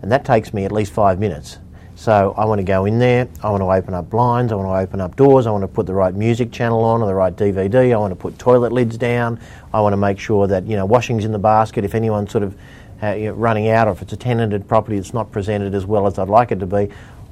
And 0.00 0.10
that 0.10 0.24
takes 0.24 0.52
me 0.54 0.64
at 0.64 0.72
least 0.72 0.92
five 0.92 1.18
minutes. 1.18 1.58
So 2.02 2.34
I 2.36 2.46
want 2.46 2.58
to 2.58 2.64
go 2.64 2.86
in 2.86 2.98
there, 2.98 3.28
I 3.44 3.50
want 3.50 3.60
to 3.60 3.70
open 3.70 3.94
up 3.94 4.10
blinds, 4.10 4.50
I 4.50 4.56
want 4.56 4.66
to 4.66 4.74
open 4.74 5.00
up 5.00 5.14
doors, 5.14 5.46
I 5.46 5.52
want 5.52 5.62
to 5.62 5.68
put 5.68 5.86
the 5.86 5.94
right 5.94 6.12
music 6.12 6.50
channel 6.50 6.82
on 6.82 7.00
or 7.00 7.06
the 7.06 7.14
right 7.14 7.32
DVD, 7.32 7.94
I 7.94 7.96
want 7.96 8.10
to 8.10 8.16
put 8.16 8.40
toilet 8.40 8.72
lids 8.72 8.98
down, 8.98 9.38
I 9.72 9.80
want 9.80 9.92
to 9.92 9.96
make 9.96 10.18
sure 10.18 10.48
that, 10.48 10.66
you 10.66 10.74
know, 10.74 10.84
washing's 10.84 11.24
in 11.24 11.30
the 11.30 11.38
basket 11.38 11.84
if 11.84 11.94
anyone's 11.94 12.32
sort 12.32 12.42
of 12.42 12.58
uh, 13.04 13.12
you 13.12 13.26
know, 13.26 13.34
running 13.34 13.68
out 13.68 13.86
or 13.86 13.92
if 13.92 14.02
it's 14.02 14.12
a 14.12 14.16
tenanted 14.16 14.66
property 14.66 14.96
that's 14.96 15.14
not 15.14 15.30
presented 15.30 15.76
as 15.76 15.86
well 15.86 16.08
as 16.08 16.18
I'd 16.18 16.28
like 16.28 16.50
it 16.50 16.58
to 16.58 16.66
be. 16.66 16.88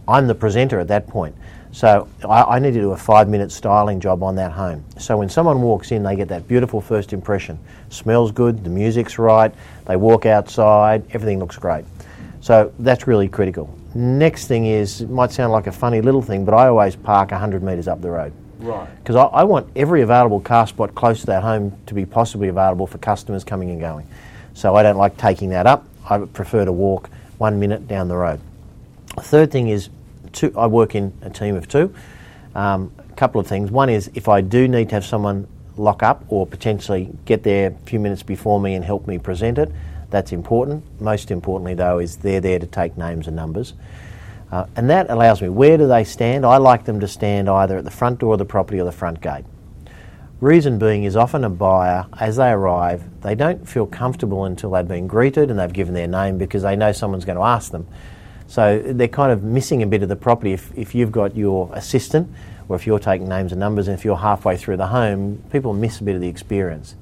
I'm 0.06 0.28
the 0.28 0.36
presenter 0.36 0.78
at 0.78 0.86
that 0.86 1.08
point. 1.08 1.34
So 1.72 2.06
I, 2.24 2.42
I, 2.42 2.58
need 2.60 2.74
to 2.74 2.80
do 2.80 2.92
a 2.92 2.96
five 2.96 3.28
minute 3.28 3.50
styling 3.50 3.98
job 3.98 4.22
on 4.22 4.36
that 4.36 4.52
home. 4.52 4.84
So 4.98 5.16
when 5.16 5.28
someone 5.28 5.62
walks 5.62 5.90
in, 5.90 6.04
they 6.04 6.14
get 6.14 6.28
that 6.28 6.46
beautiful 6.46 6.80
first 6.80 7.12
impression. 7.12 7.58
Smells 7.88 8.30
good, 8.30 8.62
the 8.62 8.70
music's 8.70 9.18
right, 9.18 9.52
they 9.86 9.96
walk 9.96 10.26
outside, 10.26 11.02
everything 11.10 11.40
looks 11.40 11.56
great. 11.56 11.84
So 12.40 12.72
that's 12.78 13.08
really 13.08 13.28
critical. 13.28 13.79
Next 13.94 14.46
thing 14.46 14.66
is, 14.66 15.00
it 15.00 15.10
might 15.10 15.32
sound 15.32 15.52
like 15.52 15.66
a 15.66 15.72
funny 15.72 16.00
little 16.00 16.22
thing, 16.22 16.44
but 16.44 16.54
I 16.54 16.68
always 16.68 16.94
park 16.94 17.32
100 17.32 17.62
metres 17.62 17.88
up 17.88 18.00
the 18.00 18.10
road. 18.10 18.32
Right. 18.60 18.88
Because 18.98 19.16
I, 19.16 19.24
I, 19.24 19.44
want 19.44 19.68
every 19.74 20.02
available 20.02 20.40
car 20.40 20.66
spot 20.66 20.94
close 20.94 21.20
to 21.20 21.26
that 21.26 21.42
home 21.42 21.76
to 21.86 21.94
be 21.94 22.04
possibly 22.04 22.48
available 22.48 22.86
for 22.86 22.98
customers 22.98 23.42
coming 23.42 23.70
and 23.70 23.80
going. 23.80 24.06
So 24.54 24.76
I 24.76 24.82
don't 24.82 24.98
like 24.98 25.16
taking 25.16 25.50
that 25.50 25.66
up. 25.66 25.86
I 26.08 26.18
prefer 26.18 26.64
to 26.64 26.72
walk 26.72 27.08
one 27.38 27.58
minute 27.58 27.88
down 27.88 28.08
the 28.08 28.16
road. 28.16 28.40
third 29.18 29.50
thing 29.50 29.68
is, 29.68 29.88
two, 30.32 30.52
I 30.56 30.66
work 30.66 30.94
in 30.94 31.12
a 31.22 31.30
team 31.30 31.56
of 31.56 31.68
two. 31.68 31.94
Um, 32.54 32.92
a 32.98 33.14
couple 33.14 33.40
of 33.40 33.46
things. 33.46 33.70
One 33.70 33.88
is 33.88 34.10
if 34.14 34.28
I 34.28 34.40
do 34.40 34.68
need 34.68 34.90
to 34.90 34.96
have 34.96 35.06
someone 35.06 35.46
lock 35.76 36.02
up 36.02 36.24
or 36.28 36.46
potentially 36.46 37.10
get 37.24 37.42
there 37.42 37.70
a 37.70 37.86
few 37.86 37.98
minutes 37.98 38.22
before 38.22 38.60
me 38.60 38.74
and 38.74 38.84
help 38.84 39.06
me 39.06 39.18
present 39.18 39.56
it, 39.58 39.72
that's 40.10 40.32
important. 40.32 40.84
Most 41.00 41.30
importantly, 41.30 41.74
though, 41.74 41.98
is 41.98 42.16
they're 42.16 42.40
there 42.40 42.58
to 42.58 42.66
take 42.66 42.96
names 42.96 43.26
and 43.26 43.36
numbers. 43.36 43.74
Uh, 44.50 44.66
and 44.76 44.90
that 44.90 45.08
allows 45.10 45.40
me, 45.40 45.48
where 45.48 45.78
do 45.78 45.86
they 45.86 46.02
stand? 46.02 46.44
I 46.44 46.56
like 46.56 46.84
them 46.84 47.00
to 47.00 47.08
stand 47.08 47.48
either 47.48 47.78
at 47.78 47.84
the 47.84 47.90
front 47.90 48.18
door 48.18 48.32
of 48.32 48.38
the 48.38 48.44
property 48.44 48.80
or 48.80 48.84
the 48.84 48.92
front 48.92 49.20
gate. 49.20 49.44
Reason 50.40 50.78
being 50.78 51.04
is 51.04 51.16
often 51.16 51.44
a 51.44 51.50
buyer, 51.50 52.06
as 52.18 52.36
they 52.36 52.50
arrive, 52.50 53.20
they 53.20 53.34
don't 53.34 53.68
feel 53.68 53.86
comfortable 53.86 54.46
until 54.46 54.70
they've 54.70 54.88
been 54.88 55.06
greeted 55.06 55.50
and 55.50 55.60
they've 55.60 55.72
given 55.72 55.94
their 55.94 56.08
name 56.08 56.38
because 56.38 56.62
they 56.62 56.74
know 56.74 56.92
someone's 56.92 57.26
going 57.26 57.36
to 57.36 57.44
ask 57.44 57.70
them. 57.70 57.86
So 58.46 58.82
they're 58.84 59.06
kind 59.06 59.30
of 59.30 59.44
missing 59.44 59.82
a 59.82 59.86
bit 59.86 60.02
of 60.02 60.08
the 60.08 60.16
property. 60.16 60.52
If, 60.52 60.76
if 60.76 60.94
you've 60.94 61.12
got 61.12 61.36
your 61.36 61.70
assistant 61.74 62.28
or 62.68 62.74
if 62.74 62.86
you're 62.86 62.98
taking 62.98 63.28
names 63.28 63.52
and 63.52 63.60
numbers 63.60 63.86
and 63.86 63.96
if 63.96 64.04
you're 64.04 64.16
halfway 64.16 64.56
through 64.56 64.78
the 64.78 64.88
home, 64.88 65.42
people 65.52 65.74
miss 65.74 66.00
a 66.00 66.04
bit 66.04 66.14
of 66.14 66.20
the 66.20 66.28
experience. 66.28 66.96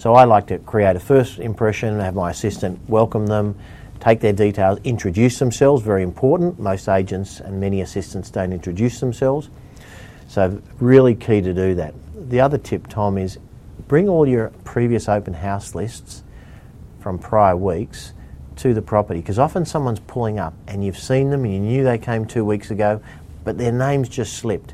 So 0.00 0.14
I 0.14 0.24
like 0.24 0.46
to 0.46 0.58
create 0.58 0.96
a 0.96 0.98
first 0.98 1.40
impression, 1.40 2.00
have 2.00 2.14
my 2.14 2.30
assistant 2.30 2.80
welcome 2.88 3.26
them, 3.26 3.54
take 4.00 4.20
their 4.20 4.32
details, 4.32 4.78
introduce 4.82 5.38
themselves, 5.38 5.82
very 5.82 6.02
important. 6.02 6.58
Most 6.58 6.88
agents 6.88 7.38
and 7.38 7.60
many 7.60 7.82
assistants 7.82 8.30
don't 8.30 8.54
introduce 8.54 8.98
themselves. 8.98 9.50
So, 10.26 10.62
really 10.78 11.14
key 11.14 11.42
to 11.42 11.52
do 11.52 11.74
that. 11.74 11.92
The 12.30 12.40
other 12.40 12.56
tip, 12.56 12.86
Tom, 12.86 13.18
is 13.18 13.38
bring 13.88 14.08
all 14.08 14.26
your 14.26 14.48
previous 14.64 15.06
open 15.06 15.34
house 15.34 15.74
lists 15.74 16.22
from 17.00 17.18
prior 17.18 17.54
weeks 17.54 18.14
to 18.56 18.72
the 18.72 18.80
property 18.80 19.20
because 19.20 19.38
often 19.38 19.66
someone's 19.66 20.00
pulling 20.00 20.38
up 20.38 20.54
and 20.66 20.82
you've 20.82 20.98
seen 20.98 21.28
them 21.28 21.44
and 21.44 21.52
you 21.52 21.60
knew 21.60 21.84
they 21.84 21.98
came 21.98 22.24
two 22.24 22.46
weeks 22.46 22.70
ago, 22.70 23.02
but 23.44 23.58
their 23.58 23.72
name's 23.72 24.08
just 24.08 24.32
slipped. 24.32 24.72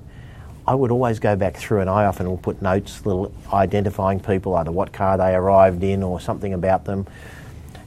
I 0.66 0.74
would 0.74 0.90
always 0.90 1.20
go 1.20 1.36
back 1.36 1.56
through 1.56 1.80
and 1.80 1.88
I 1.88 2.06
often 2.06 2.28
will 2.28 2.38
put 2.38 2.60
notes, 2.60 3.06
little 3.06 3.32
identifying 3.52 4.18
people, 4.18 4.54
either 4.56 4.72
what 4.72 4.92
car 4.92 5.16
they 5.16 5.34
arrived 5.34 5.84
in 5.84 6.02
or 6.02 6.20
something 6.20 6.52
about 6.52 6.84
them, 6.84 7.06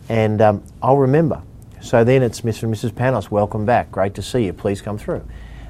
and 0.07 0.41
um, 0.41 0.63
I'll 0.81 0.97
remember. 0.97 1.41
So 1.81 2.03
then 2.03 2.23
it's 2.23 2.41
Mr. 2.41 2.63
and 2.63 2.73
Mrs. 2.73 2.91
Panos, 2.91 3.29
welcome 3.29 3.65
back, 3.65 3.91
great 3.91 4.15
to 4.15 4.21
see 4.21 4.45
you, 4.45 4.53
please 4.53 4.81
come 4.81 4.97
through. 4.97 5.25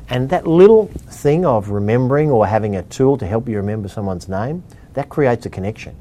And 0.09 0.29
that 0.29 0.47
little 0.47 0.87
thing 0.87 1.45
of 1.45 1.69
remembering 1.69 2.31
or 2.31 2.45
having 2.47 2.75
a 2.75 2.83
tool 2.83 3.17
to 3.17 3.27
help 3.27 3.47
you 3.47 3.57
remember 3.57 3.87
someone's 3.87 4.27
name, 4.27 4.63
that 4.93 5.09
creates 5.09 5.45
a 5.45 5.49
connection. 5.49 5.95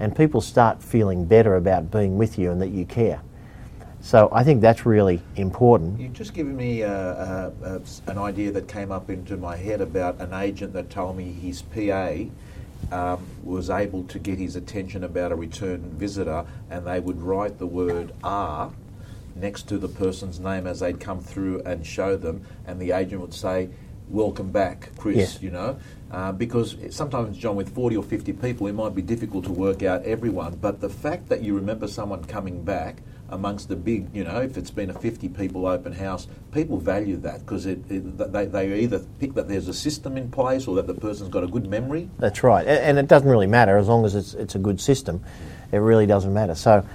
And 0.00 0.16
people 0.16 0.40
start 0.40 0.82
feeling 0.82 1.24
better 1.24 1.54
about 1.54 1.90
being 1.90 2.18
with 2.18 2.36
you 2.38 2.50
and 2.50 2.60
that 2.62 2.70
you 2.70 2.84
care. 2.84 3.20
So 4.04 4.28
I 4.30 4.44
think 4.44 4.60
that's 4.60 4.84
really 4.84 5.22
important. 5.36 5.98
You've 5.98 6.12
just 6.12 6.34
given 6.34 6.54
me 6.54 6.82
uh, 6.82 6.90
uh, 6.90 7.50
uh, 7.64 7.78
an 8.06 8.18
idea 8.18 8.52
that 8.52 8.68
came 8.68 8.92
up 8.92 9.08
into 9.08 9.38
my 9.38 9.56
head 9.56 9.80
about 9.80 10.20
an 10.20 10.34
agent 10.34 10.74
that 10.74 10.90
told 10.90 11.16
me 11.16 11.32
his 11.32 11.62
PA 11.62 12.12
um, 12.92 13.26
was 13.42 13.70
able 13.70 14.04
to 14.04 14.18
get 14.18 14.38
his 14.38 14.56
attention 14.56 15.04
about 15.04 15.32
a 15.32 15.34
return 15.34 15.80
visitor, 15.96 16.44
and 16.68 16.86
they 16.86 17.00
would 17.00 17.22
write 17.22 17.58
the 17.58 17.66
word 17.66 18.12
"R" 18.22 18.72
next 19.34 19.68
to 19.68 19.78
the 19.78 19.88
person's 19.88 20.38
name 20.38 20.66
as 20.66 20.80
they'd 20.80 21.00
come 21.00 21.22
through 21.22 21.62
and 21.62 21.86
show 21.86 22.14
them, 22.14 22.44
and 22.66 22.78
the 22.78 22.90
agent 22.92 23.22
would 23.22 23.32
say, 23.32 23.70
"Welcome 24.10 24.50
back, 24.50 24.90
Chris." 24.98 25.16
Yes. 25.16 25.42
You 25.42 25.50
know, 25.50 25.78
uh, 26.10 26.30
because 26.32 26.76
sometimes, 26.90 27.38
John, 27.38 27.56
with 27.56 27.74
40 27.74 27.96
or 27.96 28.02
50 28.02 28.34
people, 28.34 28.66
it 28.66 28.74
might 28.74 28.94
be 28.94 29.00
difficult 29.00 29.46
to 29.46 29.52
work 29.52 29.82
out 29.82 30.04
everyone. 30.04 30.56
But 30.56 30.82
the 30.82 30.90
fact 30.90 31.30
that 31.30 31.40
you 31.40 31.54
remember 31.54 31.88
someone 31.88 32.22
coming 32.24 32.64
back 32.64 33.00
amongst 33.30 33.68
the 33.68 33.76
big, 33.76 34.06
you 34.14 34.24
know, 34.24 34.40
if 34.40 34.56
it's 34.56 34.70
been 34.70 34.90
a 34.90 34.94
50 34.94 35.28
people 35.30 35.66
open 35.66 35.92
house, 35.92 36.26
people 36.52 36.78
value 36.78 37.16
that 37.18 37.40
because 37.40 37.66
it, 37.66 37.78
it, 37.90 38.32
they, 38.32 38.46
they 38.46 38.80
either 38.80 39.00
pick 39.18 39.34
that 39.34 39.48
there's 39.48 39.68
a 39.68 39.74
system 39.74 40.16
in 40.16 40.30
place 40.30 40.66
or 40.66 40.76
that 40.76 40.86
the 40.86 40.94
person's 40.94 41.30
got 41.30 41.42
a 41.42 41.46
good 41.46 41.66
memory. 41.66 42.08
That's 42.18 42.42
right, 42.42 42.66
and 42.66 42.98
it 42.98 43.08
doesn't 43.08 43.28
really 43.28 43.46
matter 43.46 43.76
as 43.76 43.88
long 43.88 44.04
as 44.04 44.14
it's, 44.14 44.34
it's 44.34 44.54
a 44.54 44.58
good 44.58 44.80
system. 44.80 45.24
It 45.72 45.78
really 45.78 46.06
doesn't 46.06 46.32
matter. 46.32 46.54
So, 46.54 46.86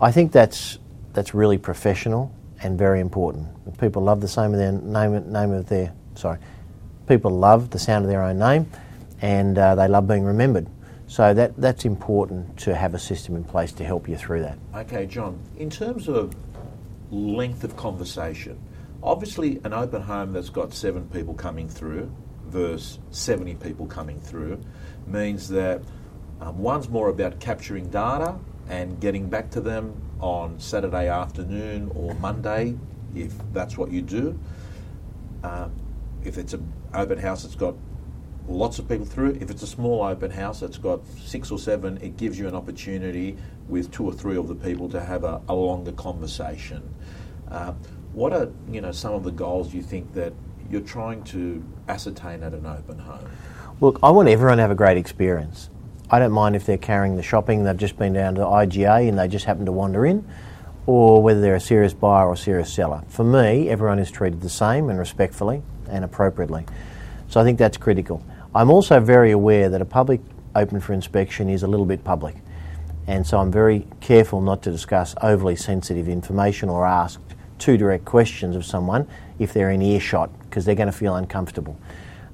I 0.00 0.12
think 0.12 0.30
that's 0.30 0.78
that's 1.12 1.34
really 1.34 1.58
professional 1.58 2.32
and 2.62 2.78
very 2.78 3.00
important. 3.00 3.48
People 3.78 4.02
love 4.02 4.20
the 4.20 4.28
same 4.28 4.52
of 4.52 4.58
their 4.58 4.72
name, 4.72 5.32
name 5.32 5.52
of 5.52 5.68
their 5.68 5.92
sorry. 6.14 6.38
People 7.08 7.30
love 7.30 7.70
the 7.70 7.78
sound 7.78 8.04
of 8.04 8.10
their 8.10 8.22
own 8.22 8.38
name, 8.38 8.70
and 9.22 9.58
uh, 9.58 9.74
they 9.74 9.88
love 9.88 10.06
being 10.06 10.24
remembered. 10.24 10.66
So 11.08 11.32
that, 11.32 11.56
that's 11.56 11.86
important 11.86 12.58
to 12.58 12.74
have 12.74 12.94
a 12.94 12.98
system 12.98 13.34
in 13.34 13.42
place 13.42 13.72
to 13.72 13.84
help 13.84 14.08
you 14.08 14.16
through 14.16 14.42
that. 14.42 14.58
Okay, 14.74 15.06
John, 15.06 15.40
in 15.56 15.70
terms 15.70 16.06
of 16.06 16.36
length 17.10 17.64
of 17.64 17.76
conversation, 17.78 18.60
obviously 19.02 19.58
an 19.64 19.72
open 19.72 20.02
home 20.02 20.34
that's 20.34 20.50
got 20.50 20.74
seven 20.74 21.08
people 21.08 21.32
coming 21.32 21.66
through 21.66 22.14
versus 22.44 22.98
70 23.10 23.54
people 23.54 23.86
coming 23.86 24.20
through 24.20 24.60
means 25.06 25.48
that 25.48 25.80
um, 26.42 26.58
one's 26.58 26.90
more 26.90 27.08
about 27.08 27.40
capturing 27.40 27.88
data 27.88 28.38
and 28.68 29.00
getting 29.00 29.30
back 29.30 29.50
to 29.52 29.62
them 29.62 29.98
on 30.20 30.60
Saturday 30.60 31.08
afternoon 31.08 31.90
or 31.94 32.14
Monday, 32.16 32.76
if 33.14 33.32
that's 33.54 33.78
what 33.78 33.90
you 33.90 34.02
do. 34.02 34.38
Uh, 35.42 35.68
if 36.22 36.36
it's 36.36 36.52
an 36.52 36.70
open 36.92 37.16
house 37.16 37.44
that's 37.44 37.54
got 37.54 37.74
lots 38.48 38.78
of 38.78 38.88
people 38.88 39.06
through. 39.06 39.36
If 39.40 39.50
it's 39.50 39.62
a 39.62 39.66
small 39.66 40.02
open 40.02 40.30
house 40.30 40.60
that's 40.60 40.78
got 40.78 41.06
six 41.18 41.50
or 41.50 41.58
seven, 41.58 41.98
it 41.98 42.16
gives 42.16 42.38
you 42.38 42.48
an 42.48 42.54
opportunity 42.54 43.36
with 43.68 43.92
two 43.92 44.04
or 44.04 44.12
three 44.12 44.36
of 44.36 44.48
the 44.48 44.54
people 44.54 44.88
to 44.88 45.00
have 45.00 45.24
a, 45.24 45.40
a 45.48 45.54
longer 45.54 45.92
conversation. 45.92 46.82
Uh, 47.50 47.72
what 48.12 48.32
are 48.32 48.50
you 48.70 48.80
know 48.80 48.92
some 48.92 49.14
of 49.14 49.22
the 49.22 49.30
goals 49.30 49.72
you 49.72 49.82
think 49.82 50.12
that 50.14 50.32
you're 50.70 50.80
trying 50.80 51.22
to 51.24 51.62
ascertain 51.88 52.42
at 52.42 52.52
an 52.52 52.66
open 52.66 52.98
home? 52.98 53.30
Look, 53.80 54.00
I 54.02 54.10
want 54.10 54.28
everyone 54.28 54.56
to 54.56 54.62
have 54.62 54.70
a 54.70 54.76
great 54.76 54.96
experience. 54.96 55.70
I 56.10 56.18
don't 56.18 56.32
mind 56.32 56.56
if 56.56 56.64
they're 56.64 56.78
carrying 56.78 57.16
the 57.16 57.22
shopping, 57.22 57.64
they've 57.64 57.76
just 57.76 57.98
been 57.98 58.14
down 58.14 58.34
to 58.36 58.40
IGA 58.40 59.08
and 59.08 59.18
they 59.18 59.28
just 59.28 59.44
happen 59.44 59.66
to 59.66 59.72
wander 59.72 60.06
in, 60.06 60.26
or 60.86 61.22
whether 61.22 61.40
they're 61.40 61.54
a 61.54 61.60
serious 61.60 61.92
buyer 61.92 62.26
or 62.26 62.34
serious 62.34 62.72
seller. 62.72 63.02
For 63.08 63.24
me, 63.24 63.68
everyone 63.68 63.98
is 63.98 64.10
treated 64.10 64.40
the 64.40 64.48
same 64.48 64.88
and 64.88 64.98
respectfully 64.98 65.62
and 65.88 66.04
appropriately. 66.04 66.64
So 67.28 67.40
I 67.40 67.44
think 67.44 67.58
that's 67.58 67.76
critical. 67.76 68.24
I'm 68.58 68.72
also 68.72 68.98
very 68.98 69.30
aware 69.30 69.68
that 69.68 69.80
a 69.80 69.84
public 69.84 70.20
open 70.56 70.80
for 70.80 70.92
inspection 70.92 71.48
is 71.48 71.62
a 71.62 71.68
little 71.68 71.86
bit 71.86 72.02
public, 72.02 72.34
and 73.06 73.24
so 73.24 73.38
I'm 73.38 73.52
very 73.52 73.86
careful 74.00 74.40
not 74.40 74.62
to 74.62 74.72
discuss 74.72 75.14
overly 75.22 75.54
sensitive 75.54 76.08
information 76.08 76.68
or 76.68 76.84
ask 76.84 77.20
too 77.60 77.76
direct 77.76 78.04
questions 78.04 78.56
of 78.56 78.64
someone 78.64 79.06
if 79.38 79.52
they're 79.52 79.70
in 79.70 79.80
earshot 79.80 80.36
because 80.40 80.64
they're 80.64 80.74
going 80.74 80.90
to 80.90 80.92
feel 80.92 81.14
uncomfortable. 81.14 81.78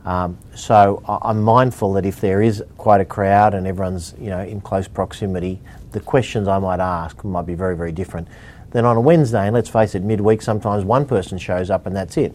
Um, 0.06 0.38
so 0.54 1.02
I'm 1.06 1.42
mindful 1.42 1.92
that 1.92 2.06
if 2.06 2.22
there 2.22 2.40
is 2.40 2.64
quite 2.78 3.02
a 3.02 3.04
crowd 3.04 3.52
and 3.52 3.66
everyone's 3.66 4.14
you 4.18 4.30
know 4.30 4.40
in 4.40 4.62
close 4.62 4.88
proximity, 4.88 5.60
the 5.92 6.00
questions 6.00 6.48
I 6.48 6.58
might 6.58 6.80
ask 6.80 7.22
might 7.22 7.44
be 7.44 7.54
very 7.54 7.76
very 7.76 7.92
different. 7.92 8.28
Then 8.70 8.86
on 8.86 8.96
a 8.96 9.00
Wednesday, 9.00 9.44
and 9.44 9.52
let's 9.52 9.68
face 9.68 9.94
it, 9.94 10.02
midweek 10.02 10.40
sometimes 10.40 10.86
one 10.86 11.04
person 11.04 11.36
shows 11.36 11.68
up 11.68 11.84
and 11.84 11.94
that's 11.94 12.16
it 12.16 12.34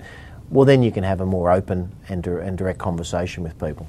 well, 0.52 0.66
then 0.66 0.82
you 0.82 0.92
can 0.92 1.04
have 1.04 1.22
a 1.22 1.26
more 1.26 1.52
open 1.52 1.92
and, 2.08 2.26
and 2.26 2.58
direct 2.58 2.80
conversation 2.80 3.44
with 3.44 3.60
people. 3.60 3.88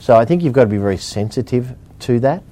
So 0.00 0.16
I 0.16 0.24
think 0.24 0.42
you've 0.42 0.52
got 0.52 0.64
to 0.64 0.70
be 0.70 0.78
very 0.78 0.96
sensitive 0.96 1.74
to 2.00 2.20
that. 2.20 2.42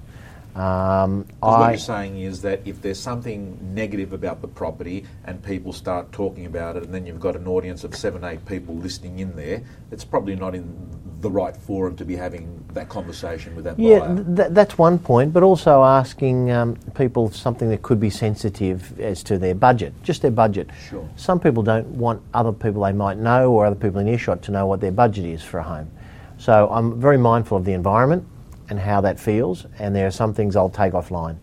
Um, 0.56 1.26
what 1.40 1.68
you're 1.68 1.78
saying 1.78 2.18
is 2.18 2.40
that 2.42 2.62
if 2.64 2.80
there's 2.80 2.98
something 2.98 3.58
negative 3.74 4.14
about 4.14 4.40
the 4.40 4.48
property 4.48 5.04
and 5.26 5.42
people 5.42 5.70
start 5.72 6.10
talking 6.12 6.46
about 6.46 6.76
it, 6.76 6.84
and 6.84 6.94
then 6.94 7.04
you've 7.04 7.20
got 7.20 7.36
an 7.36 7.46
audience 7.46 7.84
of 7.84 7.94
seven, 7.94 8.24
eight 8.24 8.44
people 8.46 8.74
listening 8.74 9.18
in 9.18 9.36
there, 9.36 9.62
it's 9.90 10.04
probably 10.04 10.34
not 10.34 10.54
in 10.54 10.74
the 11.20 11.30
right 11.30 11.54
forum 11.54 11.94
to 11.96 12.06
be 12.06 12.16
having 12.16 12.64
that 12.72 12.88
conversation 12.88 13.54
with 13.54 13.64
that 13.64 13.78
yeah, 13.78 13.98
buyer. 13.98 14.24
Th- 14.36 14.48
that's 14.50 14.78
one 14.78 14.98
point, 14.98 15.34
but 15.34 15.42
also 15.42 15.82
asking 15.84 16.50
um, 16.50 16.76
people 16.94 17.30
something 17.30 17.68
that 17.68 17.82
could 17.82 18.00
be 18.00 18.10
sensitive 18.10 18.98
as 18.98 19.22
to 19.24 19.36
their 19.36 19.54
budget, 19.54 19.92
just 20.02 20.22
their 20.22 20.30
budget. 20.30 20.70
Sure. 20.88 21.06
Some 21.16 21.38
people 21.38 21.62
don't 21.62 21.86
want 21.88 22.22
other 22.32 22.52
people 22.52 22.82
they 22.82 22.92
might 22.92 23.18
know 23.18 23.52
or 23.52 23.66
other 23.66 23.76
people 23.76 24.00
in 24.00 24.08
earshot 24.08 24.40
to 24.42 24.52
know 24.52 24.66
what 24.66 24.80
their 24.80 24.92
budget 24.92 25.26
is 25.26 25.42
for 25.42 25.58
a 25.58 25.62
home. 25.62 25.90
So 26.38 26.68
I'm 26.70 26.98
very 26.98 27.18
mindful 27.18 27.58
of 27.58 27.64
the 27.64 27.72
environment 27.72 28.26
and 28.68 28.78
how 28.78 29.00
that 29.02 29.18
feels. 29.18 29.66
And 29.78 29.94
there 29.94 30.06
are 30.06 30.10
some 30.12 30.34
things 30.34 30.56
I'll 30.56 30.70
take 30.70 30.92
offline. 30.92 31.38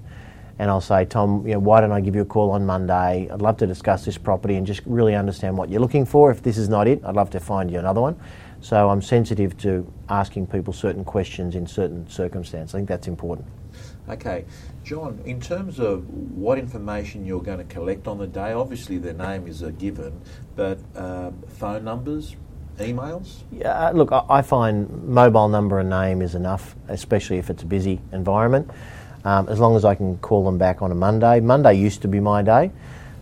And 0.60 0.70
I'll 0.70 0.82
say, 0.82 1.06
Tom, 1.06 1.46
you 1.48 1.54
know, 1.54 1.60
why 1.60 1.82
don't 1.82 1.92
I 1.92 2.00
give 2.00 2.16
you 2.16 2.22
a 2.22 2.26
call 2.26 2.52
on 2.52 2.66
Monday? 2.66 3.28
I'd 3.32 3.42
love 3.42 3.58
to 3.58 3.68
discuss 3.68 4.06
this 4.06 4.18
property 4.18 4.56
and 4.56 4.68
just 4.68 4.82
really 4.86 5.16
understand 5.16 5.58
what 5.58 5.70
you're 5.70 5.82
looking 5.82 6.06
for. 6.06 6.30
If 6.30 6.44
this 6.44 6.58
is 6.58 6.70
not 6.70 6.88
it, 6.88 7.02
I'd 7.04 7.16
love 7.16 7.32
to 7.32 7.40
find 7.40 7.72
you 7.72 7.80
another 7.80 8.02
one. 8.02 8.20
So 8.62 8.90
I'm 8.90 9.02
sensitive 9.02 9.58
to 9.58 9.92
asking 10.10 10.48
people 10.48 10.72
certain 10.72 11.04
questions 11.04 11.56
in 11.56 11.66
certain 11.66 12.08
circumstances. 12.08 12.76
I 12.76 12.78
think 12.78 12.88
that's 12.88 13.08
important. 13.08 13.48
Okay. 14.08 14.46
John, 14.84 15.22
in 15.26 15.42
terms 15.42 15.80
of 15.80 16.08
what 16.10 16.60
information 16.60 17.26
you're 17.26 17.42
going 17.42 17.58
to 17.58 17.64
collect 17.66 18.08
on 18.08 18.18
the 18.18 18.28
day, 18.28 18.54
obviously 18.54 18.98
their 18.98 19.14
name 19.14 19.48
is 19.48 19.64
a 19.64 19.72
given, 19.72 20.22
but 20.56 20.80
um, 20.96 21.42
phone 21.48 21.84
numbers, 21.84 22.36
emails? 22.80 23.42
Yeah, 23.52 23.88
uh, 23.88 23.92
look, 23.92 24.12
I 24.12 24.42
find 24.42 25.08
mobile 25.08 25.48
number 25.48 25.80
and 25.80 25.90
name 25.90 26.22
is 26.22 26.36
enough, 26.36 26.76
especially 26.88 27.38
if 27.38 27.50
it's 27.50 27.64
a 27.64 27.66
busy 27.66 28.00
environment. 28.12 28.70
Um, 29.26 29.48
as 29.48 29.60
long 29.60 29.78
as 29.78 29.86
I 29.86 29.96
can 29.96 30.18
call 30.18 30.44
them 30.44 30.58
back 30.58 30.82
on 30.82 30.92
a 30.92 30.96
Monday. 30.96 31.40
Monday 31.40 31.76
used 31.76 32.02
to 32.02 32.10
be 32.10 32.20
my 32.20 32.42
day. 32.42 32.72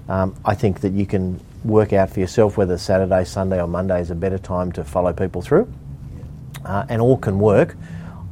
Um, 0.09 0.35
I 0.43 0.55
think 0.55 0.81
that 0.81 0.93
you 0.93 1.05
can 1.05 1.39
work 1.63 1.93
out 1.93 2.09
for 2.09 2.19
yourself 2.19 2.57
whether 2.57 2.77
Saturday, 2.77 3.23
Sunday, 3.23 3.61
or 3.61 3.67
Monday 3.67 4.01
is 4.01 4.09
a 4.09 4.15
better 4.15 4.39
time 4.39 4.71
to 4.71 4.83
follow 4.83 5.13
people 5.13 5.43
through, 5.43 5.71
uh, 6.65 6.85
and 6.89 7.01
all 7.01 7.17
can 7.17 7.39
work. 7.39 7.77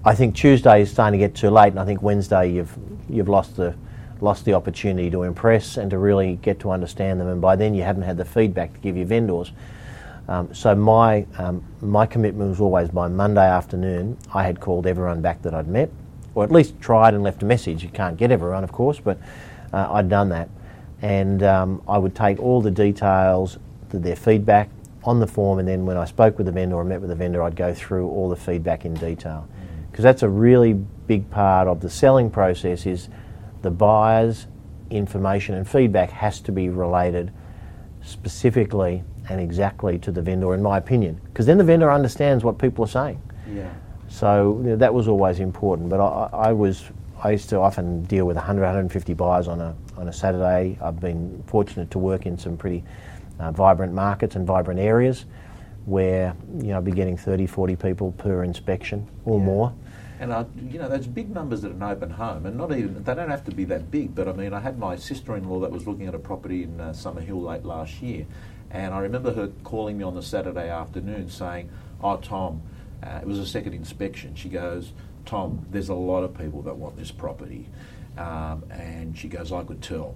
I 0.04 0.16
think 0.16 0.36
Tuesday 0.36 0.82
is 0.82 0.90
starting 0.90 1.20
to 1.20 1.26
get 1.26 1.36
too 1.36 1.50
late, 1.52 1.70
and 1.70 1.80
I 1.80 1.86
think 1.86 2.02
Wednesday 2.02 2.52
you've 2.52 2.76
you've 3.08 3.30
lost 3.30 3.56
the 3.56 3.76
lost 4.22 4.46
the 4.46 4.54
opportunity 4.54 5.10
to 5.12 5.24
impress 5.24 5.78
and 5.78 5.92
to 5.92 5.98
really 5.98 6.36
get 6.42 6.60
to 6.62 6.72
understand 6.72 7.22
them, 7.22 7.28
and 7.28 7.40
by 7.40 7.56
then 7.56 7.74
you 7.74 7.84
haven't 7.84 8.04
had 8.04 8.18
the 8.18 8.26
feedback 8.26 8.74
to 8.74 8.80
give 8.80 8.98
your 8.98 9.06
vendors. 9.06 9.52
Um, 10.30 10.54
so 10.54 10.76
my 10.76 11.26
um, 11.40 11.64
my 11.82 12.06
commitment 12.06 12.52
was 12.52 12.62
always 12.62 12.90
by 12.90 13.08
Monday 13.08 13.50
afternoon. 13.50 14.16
I 14.32 14.44
had 14.44 14.60
called 14.60 14.86
everyone 14.86 15.22
back 15.22 15.42
that 15.42 15.56
I'd 15.56 15.68
met, 15.68 15.90
or 16.36 16.44
at 16.44 16.52
least 16.52 16.80
tried 16.80 17.16
and 17.16 17.24
left 17.24 17.42
a 17.42 17.46
message. 17.48 17.82
You 17.82 17.90
can't 17.90 18.16
get 18.16 18.32
everyone, 18.32 18.64
of 18.64 18.72
course, 18.72 19.00
but 19.00 19.18
uh, 19.74 19.92
I'd 19.92 20.08
done 20.08 20.30
that, 20.30 20.48
and 21.02 21.42
um, 21.42 21.82
I 21.88 21.98
would 21.98 22.14
take 22.14 22.40
all 22.40 22.62
the 22.62 22.70
details, 22.70 23.58
their 23.90 24.16
feedback 24.16 24.70
on 25.04 25.20
the 25.20 25.26
form, 25.26 25.58
and 25.58 25.68
then 25.68 25.88
when 25.88 25.98
I 25.98 26.06
spoke 26.06 26.38
with 26.38 26.46
the 26.46 26.52
vendor 26.52 26.76
or 26.76 26.84
met 26.84 27.02
with 27.02 27.10
the 27.10 27.16
vendor, 27.16 27.42
I'd 27.42 27.56
go 27.56 27.74
through 27.74 28.08
all 28.08 28.30
the 28.30 28.36
feedback 28.36 28.86
in 28.86 28.94
detail, 28.94 29.48
because 29.90 30.04
that's 30.04 30.22
a 30.22 30.30
really 30.30 30.74
big 30.74 31.28
part 31.32 31.68
of 31.68 31.82
the 31.82 31.90
selling 31.90 32.30
process. 32.30 32.86
Is 32.86 33.10
the 33.64 33.72
buyers 33.72 34.46
information 34.92 35.56
and 35.56 35.68
feedback 35.68 36.12
has 36.12 36.40
to 36.42 36.52
be 36.52 36.70
related 36.70 37.32
specifically 38.04 39.04
and 39.30 39.40
exactly 39.40 40.00
to 40.00 40.12
the 40.12 40.22
vendor, 40.22 40.54
in 40.54 40.62
my 40.62 40.78
opinion, 40.78 41.22
because 41.26 41.46
then 41.46 41.58
the 41.58 41.64
vendor 41.64 41.92
understands 41.92 42.44
what 42.44 42.58
people 42.58 42.84
are 42.84 42.90
saying. 42.90 43.22
Yeah. 43.54 43.72
So 44.08 44.60
you 44.64 44.72
know, 44.72 44.76
that 44.76 44.94
was 44.94 45.08
always 45.08 45.40
important. 45.40 45.90
But 45.90 46.00
I, 46.02 46.30
I, 46.34 46.52
was 46.52 46.84
I 47.24 47.32
used 47.32 47.50
to 47.50 47.60
often 47.60 48.04
deal 48.06 48.26
with 48.26 48.36
100, 48.36 48.62
150 48.62 49.14
buyers 49.14 49.48
on 49.48 49.62
a 49.62 49.76
on 49.98 50.08
a 50.08 50.14
Saturday. 50.14 50.78
I've 50.82 51.00
been 51.00 51.44
fortunate 51.46 51.92
to 51.92 52.00
work 52.00 52.26
in 52.26 52.38
some 52.38 52.58
pretty 52.58 52.84
uh, 53.40 53.52
vibrant 53.52 53.94
markets 53.94 54.36
and 54.36 54.46
vibrant 54.48 54.80
areas 54.80 55.26
where 55.86 56.36
you 56.58 56.68
know 56.68 56.78
I'd 56.78 56.86
be 56.86 56.92
getting 56.92 57.18
30, 57.18 57.46
40 57.48 57.76
people 57.76 58.12
per 58.14 58.44
inspection 58.44 59.08
or 59.26 59.40
Yeah. 59.40 59.46
more. 59.46 59.74
And 60.22 60.34
I, 60.34 60.46
you 60.70 60.80
know, 60.80 60.90
those 60.90 61.08
big 61.08 61.34
numbers 61.34 61.64
at 61.64 61.72
an 61.72 61.82
open 61.82 62.10
home, 62.10 62.46
and 62.46 62.58
not 62.58 62.74
even 62.74 63.02
they 63.04 63.16
don't 63.16 63.30
have 63.30 63.46
to 63.46 63.52
be 63.52 63.64
that 63.66 63.90
big. 63.90 64.14
But 64.16 64.28
I 64.28 64.34
mean, 64.34 64.54
I 64.54 64.60
had 64.60 64.78
my 64.78 64.98
sister-in-law 64.98 65.62
that 65.62 65.72
was 65.72 65.88
looking 65.88 66.08
at 66.08 66.16
a 66.16 66.20
property 66.20 66.64
in 66.64 66.82
uh, 66.82 66.92
Summer 66.92 67.22
Hill 67.22 67.42
late 67.42 67.64
last 67.64 68.02
year, 68.02 68.26
and 68.72 68.94
I 68.94 69.00
remember 69.00 69.34
her 69.34 69.52
calling 69.64 69.98
me 69.98 70.04
on 70.04 70.16
the 70.16 70.24
Saturday 70.24 70.70
afternoon 70.70 71.30
saying, 71.30 71.70
"Oh, 72.04 72.18
Tom, 72.18 72.62
uh, 73.04 73.20
it 73.22 73.28
was 73.28 73.40
a 73.40 73.46
second 73.46 73.74
inspection." 73.74 74.36
She 74.36 74.50
goes, 74.50 74.94
"Tom, 75.26 75.66
there's 75.72 75.90
a 75.90 75.96
lot 75.96 76.24
of 76.24 76.38
people 76.38 76.62
that 76.64 76.78
want 76.78 76.98
this 76.98 77.12
property," 77.12 77.68
um, 78.18 78.64
and 78.70 79.18
she 79.18 79.28
goes, 79.28 79.52
"I 79.52 79.64
could 79.64 79.82
tell." 79.82 80.16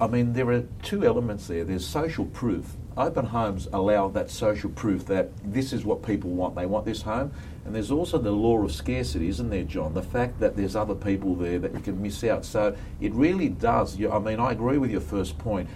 I 0.00 0.08
mean, 0.08 0.32
there 0.32 0.50
are 0.50 0.64
two 0.82 1.04
elements 1.04 1.46
there. 1.46 1.62
There's 1.62 1.86
social 1.86 2.24
proof. 2.26 2.76
Open 2.96 3.26
homes 3.26 3.68
allow 3.72 4.08
that 4.08 4.30
social 4.30 4.70
proof 4.70 5.06
that 5.06 5.30
this 5.44 5.72
is 5.72 5.84
what 5.84 6.02
people 6.02 6.30
want. 6.30 6.56
They 6.56 6.66
want 6.66 6.84
this 6.84 7.02
home. 7.02 7.32
And 7.64 7.74
there's 7.74 7.90
also 7.90 8.18
the 8.18 8.30
law 8.30 8.62
of 8.62 8.72
scarcity, 8.72 9.28
isn't 9.28 9.50
there, 9.50 9.64
John? 9.64 9.94
The 9.94 10.02
fact 10.02 10.40
that 10.40 10.56
there's 10.56 10.76
other 10.76 10.94
people 10.94 11.34
there 11.34 11.58
that 11.60 11.72
you 11.72 11.80
can 11.80 12.02
miss 12.02 12.22
out. 12.24 12.44
So 12.44 12.76
it 13.00 13.12
really 13.14 13.48
does. 13.48 13.98
I 14.04 14.18
mean, 14.18 14.38
I 14.38 14.52
agree 14.52 14.78
with 14.78 14.90
your 14.90 15.00
first 15.00 15.38
point. 15.38 15.68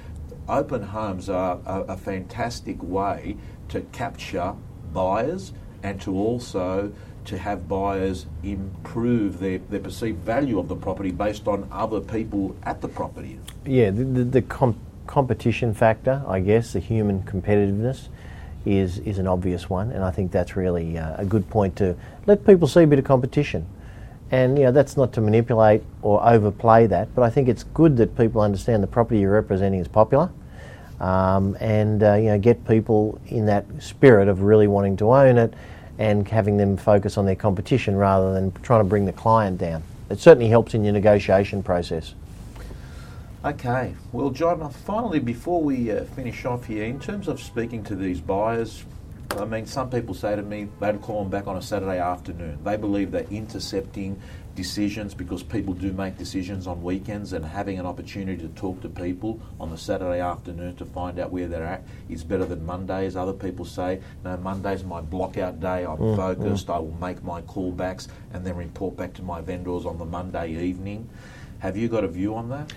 Open 0.48 0.82
homes 0.82 1.28
are 1.28 1.58
a, 1.66 1.80
a 1.88 1.96
fantastic 1.96 2.82
way 2.82 3.36
to 3.68 3.82
capture 3.92 4.54
buyers 4.92 5.52
and 5.82 6.00
to 6.00 6.16
also 6.16 6.92
to 7.26 7.36
have 7.36 7.68
buyers 7.68 8.24
improve 8.42 9.38
their, 9.38 9.58
their 9.58 9.80
perceived 9.80 10.18
value 10.24 10.58
of 10.58 10.68
the 10.68 10.76
property 10.76 11.10
based 11.10 11.46
on 11.46 11.68
other 11.70 12.00
people 12.00 12.56
at 12.62 12.80
the 12.80 12.88
property. 12.88 13.38
Yeah, 13.66 13.90
the, 13.90 14.04
the, 14.04 14.24
the 14.24 14.42
com- 14.42 14.80
competition 15.06 15.74
factor, 15.74 16.22
I 16.26 16.40
guess, 16.40 16.72
the 16.72 16.80
human 16.80 17.22
competitiveness 17.24 18.08
is, 18.64 18.98
is 19.00 19.18
an 19.18 19.26
obvious 19.26 19.68
one, 19.68 19.90
and 19.92 20.02
I 20.02 20.10
think 20.10 20.32
that's 20.32 20.56
really 20.56 20.96
uh, 20.96 21.20
a 21.20 21.24
good 21.26 21.48
point 21.50 21.76
to 21.76 21.94
let 22.26 22.46
people 22.46 22.66
see 22.66 22.82
a 22.82 22.86
bit 22.86 22.98
of 22.98 23.04
competition. 23.04 23.66
And 24.30 24.58
you 24.58 24.64
know, 24.64 24.72
that's 24.72 24.96
not 24.96 25.12
to 25.14 25.20
manipulate 25.20 25.82
or 26.00 26.26
overplay 26.26 26.86
that, 26.86 27.14
but 27.14 27.22
I 27.22 27.30
think 27.30 27.48
it's 27.48 27.64
good 27.64 27.98
that 27.98 28.16
people 28.16 28.40
understand 28.40 28.82
the 28.82 28.86
property 28.86 29.20
you're 29.20 29.32
representing 29.32 29.80
is 29.80 29.88
popular, 29.88 30.30
um, 31.00 31.56
and 31.60 32.02
uh, 32.02 32.14
you 32.14 32.26
know, 32.26 32.38
get 32.38 32.66
people 32.66 33.20
in 33.28 33.46
that 33.46 33.64
spirit 33.80 34.28
of 34.28 34.42
really 34.42 34.66
wanting 34.66 34.96
to 34.98 35.12
own 35.12 35.38
it, 35.38 35.54
and 35.98 36.26
having 36.28 36.56
them 36.56 36.76
focus 36.76 37.18
on 37.18 37.26
their 37.26 37.36
competition 37.36 37.96
rather 37.96 38.32
than 38.32 38.52
trying 38.62 38.80
to 38.80 38.88
bring 38.88 39.04
the 39.04 39.12
client 39.12 39.58
down. 39.58 39.82
It 40.10 40.20
certainly 40.20 40.48
helps 40.48 40.74
in 40.74 40.84
your 40.84 40.92
negotiation 40.92 41.62
process. 41.62 42.14
Okay, 43.44 43.94
well, 44.12 44.30
John, 44.30 44.68
finally, 44.70 45.20
before 45.20 45.62
we 45.62 45.92
uh, 45.92 46.04
finish 46.04 46.44
off 46.44 46.66
here, 46.66 46.84
in 46.84 46.98
terms 46.98 47.28
of 47.28 47.40
speaking 47.40 47.84
to 47.84 47.94
these 47.94 48.20
buyers, 48.20 48.84
I 49.36 49.44
mean, 49.44 49.66
some 49.66 49.90
people 49.90 50.14
say 50.14 50.34
to 50.34 50.42
me 50.42 50.68
they'd 50.80 51.00
call 51.02 51.20
them 51.22 51.30
back 51.30 51.46
on 51.46 51.56
a 51.56 51.62
Saturday 51.62 51.98
afternoon. 51.98 52.58
They 52.64 52.76
believe 52.76 53.10
that 53.12 53.30
intercepting 53.30 54.20
decisions, 54.54 55.14
because 55.14 55.44
people 55.44 55.72
do 55.74 55.92
make 55.92 56.18
decisions 56.18 56.66
on 56.66 56.82
weekends, 56.82 57.32
and 57.32 57.44
having 57.44 57.78
an 57.78 57.86
opportunity 57.86 58.40
to 58.42 58.48
talk 58.54 58.80
to 58.80 58.88
people 58.88 59.40
on 59.60 59.70
the 59.70 59.78
Saturday 59.78 60.20
afternoon 60.20 60.74
to 60.76 60.84
find 60.84 61.18
out 61.20 61.30
where 61.30 61.46
they're 61.46 61.64
at 61.64 61.84
is 62.08 62.24
better 62.24 62.44
than 62.44 62.64
Mondays. 62.66 63.14
Other 63.14 63.32
people 63.32 63.64
say, 63.64 64.00
no, 64.24 64.36
Monday's 64.38 64.82
my 64.82 65.00
blockout 65.00 65.60
day, 65.60 65.84
I'm 65.84 65.98
mm, 65.98 66.16
focused, 66.16 66.66
mm. 66.66 66.74
I 66.74 66.78
will 66.78 66.96
make 67.00 67.22
my 67.22 67.42
callbacks 67.42 68.08
and 68.32 68.44
then 68.44 68.56
report 68.56 68.96
back 68.96 69.14
to 69.14 69.22
my 69.22 69.40
vendors 69.40 69.86
on 69.86 69.98
the 69.98 70.04
Monday 70.04 70.50
evening. 70.52 71.08
Have 71.60 71.76
you 71.76 71.88
got 71.88 72.02
a 72.02 72.08
view 72.08 72.34
on 72.34 72.48
that? 72.48 72.72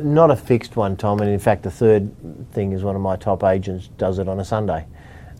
Not 0.00 0.30
a 0.30 0.36
fixed 0.36 0.76
one, 0.76 0.96
Tom. 0.96 1.20
And 1.20 1.30
in 1.30 1.38
fact, 1.38 1.62
the 1.62 1.70
third 1.70 2.10
thing 2.52 2.72
is 2.72 2.84
one 2.84 2.96
of 2.96 3.02
my 3.02 3.16
top 3.16 3.42
agents 3.42 3.88
does 3.98 4.18
it 4.18 4.28
on 4.28 4.38
a 4.38 4.44
Sunday 4.44 4.84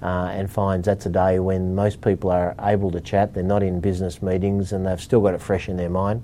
uh, 0.03 0.31
and 0.33 0.51
finds 0.51 0.87
that's 0.87 1.07
a 1.07 1.11
day 1.11 1.39
when 1.39 1.75
most 1.75 2.01
people 2.01 2.31
are 2.31 2.55
able 2.61 2.91
to 2.91 3.01
chat. 3.01 3.35
They're 3.35 3.43
not 3.43 3.63
in 3.63 3.81
business 3.81 4.23
meetings 4.23 4.73
and 4.73 4.87
they've 4.87 5.01
still 5.01 5.21
got 5.21 5.35
it 5.35 5.43
fresh 5.43 5.69
in 5.69 5.77
their 5.77 5.91
mind. 5.91 6.23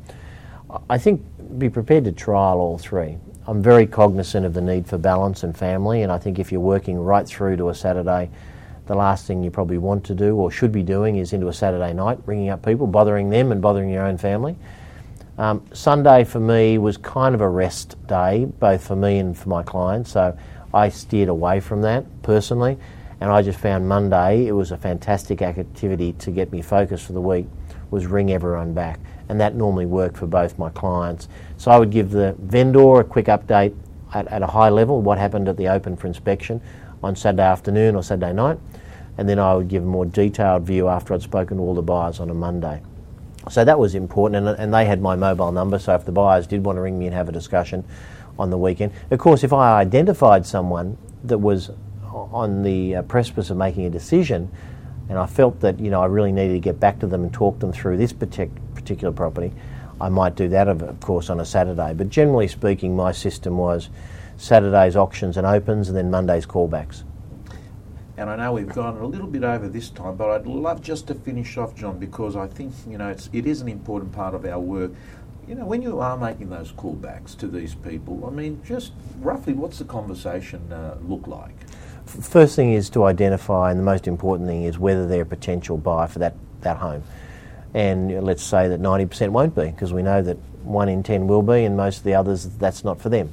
I 0.90 0.98
think 0.98 1.24
be 1.58 1.70
prepared 1.70 2.04
to 2.04 2.12
trial 2.12 2.58
all 2.58 2.78
three. 2.78 3.18
I'm 3.46 3.62
very 3.62 3.86
cognizant 3.86 4.44
of 4.44 4.54
the 4.54 4.60
need 4.60 4.88
for 4.88 4.98
balance 4.98 5.44
and 5.44 5.56
family, 5.56 6.02
and 6.02 6.10
I 6.10 6.18
think 6.18 6.40
if 6.40 6.50
you're 6.50 6.60
working 6.60 6.98
right 6.98 7.26
through 7.26 7.56
to 7.58 7.68
a 7.68 7.74
Saturday, 7.74 8.28
the 8.86 8.94
last 8.94 9.26
thing 9.26 9.42
you 9.42 9.50
probably 9.50 9.78
want 9.78 10.04
to 10.04 10.14
do 10.14 10.34
or 10.36 10.50
should 10.50 10.72
be 10.72 10.82
doing 10.82 11.16
is 11.16 11.32
into 11.32 11.48
a 11.48 11.52
Saturday 11.52 11.92
night, 11.92 12.18
ringing 12.26 12.48
up 12.48 12.64
people, 12.64 12.86
bothering 12.86 13.30
them 13.30 13.52
and 13.52 13.62
bothering 13.62 13.90
your 13.90 14.04
own 14.04 14.18
family. 14.18 14.56
Um, 15.38 15.64
Sunday 15.72 16.24
for 16.24 16.40
me 16.40 16.78
was 16.78 16.96
kind 16.96 17.34
of 17.34 17.40
a 17.40 17.48
rest 17.48 17.96
day, 18.06 18.46
both 18.46 18.86
for 18.86 18.96
me 18.96 19.18
and 19.18 19.36
for 19.36 19.48
my 19.48 19.62
clients. 19.62 20.12
So 20.12 20.36
I 20.72 20.88
steered 20.88 21.28
away 21.28 21.60
from 21.60 21.82
that 21.82 22.04
personally, 22.22 22.78
and 23.20 23.30
I 23.30 23.42
just 23.42 23.58
found 23.58 23.88
Monday 23.88 24.46
it 24.46 24.52
was 24.52 24.72
a 24.72 24.76
fantastic 24.76 25.42
activity 25.42 26.12
to 26.14 26.30
get 26.30 26.52
me 26.52 26.62
focused 26.62 27.06
for 27.06 27.12
the 27.12 27.20
week. 27.20 27.46
Was 27.90 28.06
ring 28.06 28.32
everyone 28.32 28.74
back, 28.74 28.98
and 29.28 29.40
that 29.40 29.54
normally 29.54 29.86
worked 29.86 30.16
for 30.16 30.26
both 30.26 30.58
my 30.58 30.70
clients. 30.70 31.28
So 31.56 31.70
I 31.70 31.78
would 31.78 31.90
give 31.90 32.10
the 32.10 32.34
vendor 32.38 33.00
a 33.00 33.04
quick 33.04 33.26
update 33.26 33.76
at, 34.12 34.26
at 34.26 34.42
a 34.42 34.46
high 34.46 34.70
level 34.70 35.00
what 35.00 35.18
happened 35.18 35.48
at 35.48 35.56
the 35.56 35.68
open 35.68 35.96
for 35.96 36.08
inspection 36.08 36.60
on 37.02 37.14
Saturday 37.14 37.44
afternoon 37.44 37.94
or 37.94 38.02
Saturday 38.02 38.32
night, 38.32 38.58
and 39.18 39.28
then 39.28 39.38
I 39.38 39.54
would 39.54 39.68
give 39.68 39.84
a 39.84 39.86
more 39.86 40.04
detailed 40.04 40.64
view 40.64 40.88
after 40.88 41.14
I'd 41.14 41.22
spoken 41.22 41.58
to 41.58 41.62
all 41.62 41.74
the 41.74 41.82
buyers 41.82 42.18
on 42.18 42.28
a 42.28 42.34
Monday. 42.34 42.82
So 43.48 43.64
that 43.64 43.78
was 43.78 43.94
important, 43.94 44.48
and, 44.48 44.58
and 44.58 44.74
they 44.74 44.84
had 44.84 45.00
my 45.00 45.14
mobile 45.14 45.52
number. 45.52 45.78
So 45.78 45.94
if 45.94 46.04
the 46.04 46.12
buyers 46.12 46.48
did 46.48 46.64
want 46.64 46.76
to 46.76 46.80
ring 46.80 46.98
me 46.98 47.06
and 47.06 47.14
have 47.14 47.28
a 47.28 47.32
discussion 47.32 47.84
on 48.36 48.50
the 48.50 48.58
weekend, 48.58 48.92
of 49.12 49.20
course, 49.20 49.44
if 49.44 49.52
I 49.52 49.78
identified 49.78 50.44
someone 50.44 50.98
that 51.22 51.38
was 51.38 51.70
on 52.16 52.62
the 52.62 52.96
uh, 52.96 53.02
precipice 53.02 53.50
of 53.50 53.56
making 53.56 53.84
a 53.86 53.90
decision, 53.90 54.50
and 55.08 55.18
I 55.18 55.26
felt 55.26 55.60
that 55.60 55.78
you 55.78 55.90
know 55.90 56.02
I 56.02 56.06
really 56.06 56.32
needed 56.32 56.54
to 56.54 56.60
get 56.60 56.80
back 56.80 56.98
to 57.00 57.06
them 57.06 57.22
and 57.22 57.32
talk 57.32 57.58
them 57.60 57.72
through 57.72 57.96
this 57.96 58.12
partic- 58.12 58.50
particular 58.74 59.12
property, 59.12 59.52
I 60.00 60.08
might 60.10 60.34
do 60.34 60.48
that, 60.48 60.68
of, 60.68 60.82
of 60.82 61.00
course, 61.00 61.30
on 61.30 61.40
a 61.40 61.44
Saturday. 61.44 61.94
But 61.94 62.10
generally 62.10 62.48
speaking, 62.48 62.94
my 62.94 63.12
system 63.12 63.56
was 63.56 63.88
Saturdays 64.36 64.96
auctions 64.96 65.36
and 65.36 65.46
opens, 65.46 65.88
and 65.88 65.96
then 65.96 66.10
Mondays 66.10 66.46
callbacks. 66.46 67.02
And 68.18 68.30
I 68.30 68.36
know 68.36 68.52
we've 68.52 68.68
gone 68.68 68.96
a 68.96 69.06
little 69.06 69.26
bit 69.26 69.44
over 69.44 69.68
this 69.68 69.90
time, 69.90 70.16
but 70.16 70.30
I'd 70.30 70.46
love 70.46 70.80
just 70.80 71.06
to 71.08 71.14
finish 71.14 71.58
off, 71.58 71.74
John, 71.74 71.98
because 71.98 72.34
I 72.34 72.46
think 72.46 72.72
you 72.88 72.96
know 72.96 73.08
it's, 73.08 73.28
it 73.32 73.46
is 73.46 73.60
an 73.60 73.68
important 73.68 74.12
part 74.12 74.34
of 74.34 74.44
our 74.46 74.58
work. 74.58 74.92
You 75.46 75.54
know, 75.54 75.66
when 75.66 75.80
you 75.80 76.00
are 76.00 76.16
making 76.16 76.48
those 76.50 76.72
callbacks 76.72 77.36
to 77.38 77.46
these 77.46 77.74
people, 77.74 78.26
I 78.26 78.30
mean, 78.30 78.60
just 78.64 78.92
roughly, 79.18 79.52
what's 79.52 79.78
the 79.78 79.84
conversation 79.84 80.72
uh, 80.72 80.96
look 81.06 81.26
like? 81.26 81.54
First 82.06 82.54
thing 82.54 82.72
is 82.72 82.88
to 82.90 83.04
identify, 83.04 83.70
and 83.70 83.78
the 83.80 83.84
most 83.84 84.06
important 84.06 84.48
thing 84.48 84.62
is 84.62 84.78
whether 84.78 85.06
they're 85.06 85.22
a 85.22 85.26
potential 85.26 85.76
buyer 85.76 86.06
for 86.06 86.20
that, 86.20 86.34
that 86.60 86.76
home. 86.76 87.02
And 87.74 88.24
let's 88.24 88.42
say 88.42 88.68
that 88.68 88.80
90% 88.80 89.30
won't 89.30 89.54
be, 89.54 89.66
because 89.66 89.92
we 89.92 90.02
know 90.02 90.22
that 90.22 90.36
1 90.62 90.88
in 90.88 91.02
10 91.02 91.26
will 91.26 91.42
be, 91.42 91.64
and 91.64 91.76
most 91.76 91.98
of 91.98 92.04
the 92.04 92.14
others, 92.14 92.46
that's 92.58 92.84
not 92.84 93.00
for 93.00 93.08
them. 93.08 93.32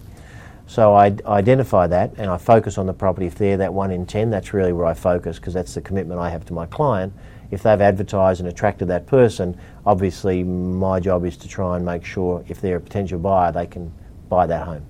So 0.65 0.95
I 0.95 1.15
identify 1.25 1.87
that 1.87 2.13
and 2.17 2.29
I 2.29 2.37
focus 2.37 2.77
on 2.77 2.87
the 2.87 2.93
property. 2.93 3.27
If 3.27 3.35
they're 3.35 3.57
that 3.57 3.73
1 3.73 3.91
in 3.91 4.05
10, 4.05 4.31
that's 4.31 4.53
really 4.53 4.73
where 4.73 4.85
I 4.85 4.93
focus, 4.93 5.37
because 5.37 5.53
that's 5.53 5.73
the 5.75 5.81
commitment 5.81 6.19
I 6.19 6.29
have 6.29 6.45
to 6.45 6.53
my 6.53 6.65
client. 6.65 7.13
If 7.51 7.63
they've 7.63 7.79
advertised 7.79 8.39
and 8.39 8.49
attracted 8.49 8.87
that 8.87 9.05
person, 9.05 9.59
obviously 9.85 10.43
my 10.43 10.99
job 10.99 11.25
is 11.25 11.37
to 11.37 11.47
try 11.47 11.75
and 11.75 11.85
make 11.85 12.03
sure 12.03 12.43
if 12.47 12.59
they're 12.59 12.77
a 12.77 12.81
potential 12.81 13.19
buyer, 13.19 13.51
they 13.51 13.67
can 13.67 13.93
buy 14.29 14.47
that 14.47 14.65
home. 14.65 14.85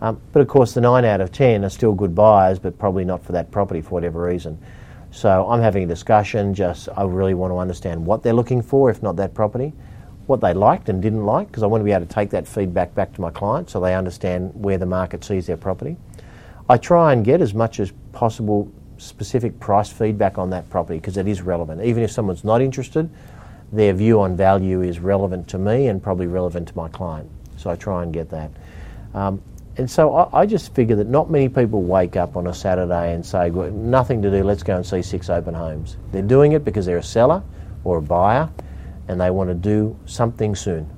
Um, 0.00 0.20
but 0.32 0.40
of 0.40 0.48
course, 0.48 0.74
the 0.74 0.80
9 0.80 1.04
out 1.04 1.20
of 1.20 1.32
10 1.32 1.64
are 1.64 1.70
still 1.70 1.92
good 1.92 2.14
buyers, 2.14 2.58
but 2.58 2.78
probably 2.78 3.04
not 3.04 3.24
for 3.24 3.32
that 3.32 3.50
property 3.50 3.80
for 3.80 3.90
whatever 3.90 4.22
reason. 4.22 4.58
So 5.10 5.48
I'm 5.48 5.60
having 5.60 5.84
a 5.84 5.86
discussion, 5.86 6.54
just 6.54 6.88
I 6.96 7.04
really 7.04 7.34
want 7.34 7.52
to 7.52 7.58
understand 7.58 8.04
what 8.04 8.22
they're 8.22 8.34
looking 8.34 8.62
for, 8.62 8.90
if 8.90 9.02
not 9.02 9.16
that 9.16 9.34
property, 9.34 9.72
what 10.26 10.40
they 10.40 10.52
liked 10.52 10.88
and 10.88 11.02
didn't 11.02 11.24
like, 11.24 11.48
because 11.48 11.62
I 11.62 11.66
want 11.66 11.80
to 11.80 11.84
be 11.84 11.92
able 11.92 12.06
to 12.06 12.12
take 12.12 12.30
that 12.30 12.46
feedback 12.46 12.94
back 12.94 13.12
to 13.14 13.20
my 13.20 13.30
client 13.30 13.70
so 13.70 13.80
they 13.80 13.94
understand 13.94 14.52
where 14.54 14.78
the 14.78 14.86
market 14.86 15.24
sees 15.24 15.46
their 15.46 15.56
property. 15.56 15.96
I 16.68 16.76
try 16.76 17.12
and 17.14 17.24
get 17.24 17.40
as 17.40 17.54
much 17.54 17.80
as 17.80 17.92
possible 18.12 18.70
specific 18.98 19.58
price 19.58 19.90
feedback 19.90 20.38
on 20.38 20.50
that 20.50 20.68
property 20.68 20.98
because 20.98 21.16
it 21.16 21.26
is 21.26 21.40
relevant. 21.40 21.82
Even 21.82 22.02
if 22.02 22.10
someone's 22.10 22.44
not 22.44 22.60
interested, 22.60 23.08
their 23.72 23.92
view 23.94 24.20
on 24.20 24.36
value 24.36 24.82
is 24.82 24.98
relevant 24.98 25.48
to 25.48 25.58
me 25.58 25.86
and 25.86 26.02
probably 26.02 26.26
relevant 26.26 26.68
to 26.68 26.76
my 26.76 26.88
client. 26.88 27.30
So 27.56 27.70
I 27.70 27.76
try 27.76 28.02
and 28.02 28.12
get 28.12 28.28
that. 28.30 28.50
Um, 29.14 29.42
and 29.78 29.88
so 29.88 30.14
I, 30.14 30.40
I 30.40 30.46
just 30.46 30.74
figure 30.74 30.96
that 30.96 31.06
not 31.06 31.30
many 31.30 31.48
people 31.48 31.82
wake 31.82 32.16
up 32.16 32.36
on 32.36 32.48
a 32.48 32.52
Saturday 32.52 33.14
and 33.14 33.24
say, 33.24 33.50
well, 33.50 33.70
nothing 33.70 34.20
to 34.22 34.30
do, 34.30 34.42
let's 34.42 34.64
go 34.64 34.74
and 34.74 34.84
see 34.84 35.02
six 35.02 35.30
open 35.30 35.54
homes. 35.54 35.96
They're 36.10 36.20
doing 36.20 36.52
it 36.52 36.64
because 36.64 36.84
they're 36.84 36.98
a 36.98 37.02
seller 37.02 37.44
or 37.84 37.98
a 37.98 38.02
buyer 38.02 38.50
and 39.06 39.20
they 39.20 39.30
want 39.30 39.50
to 39.50 39.54
do 39.54 39.96
something 40.04 40.56
soon. 40.56 40.90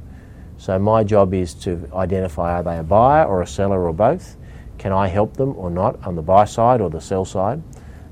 So 0.57 0.79
my 0.79 1.05
job 1.05 1.35
is 1.35 1.53
to 1.57 1.89
identify 1.95 2.55
are 2.55 2.63
they 2.63 2.79
a 2.79 2.83
buyer 2.83 3.27
or 3.27 3.43
a 3.43 3.47
seller 3.47 3.87
or 3.87 3.93
both? 3.93 4.37
Can 4.79 4.93
I 4.93 5.09
help 5.09 5.37
them 5.37 5.55
or 5.57 5.71
not 5.71 6.03
on 6.07 6.17
the 6.17 6.23
buy 6.23 6.47
side 6.47 6.81
or 6.81 6.89
the 6.89 7.03
sell 7.03 7.27
side? 7.27 7.63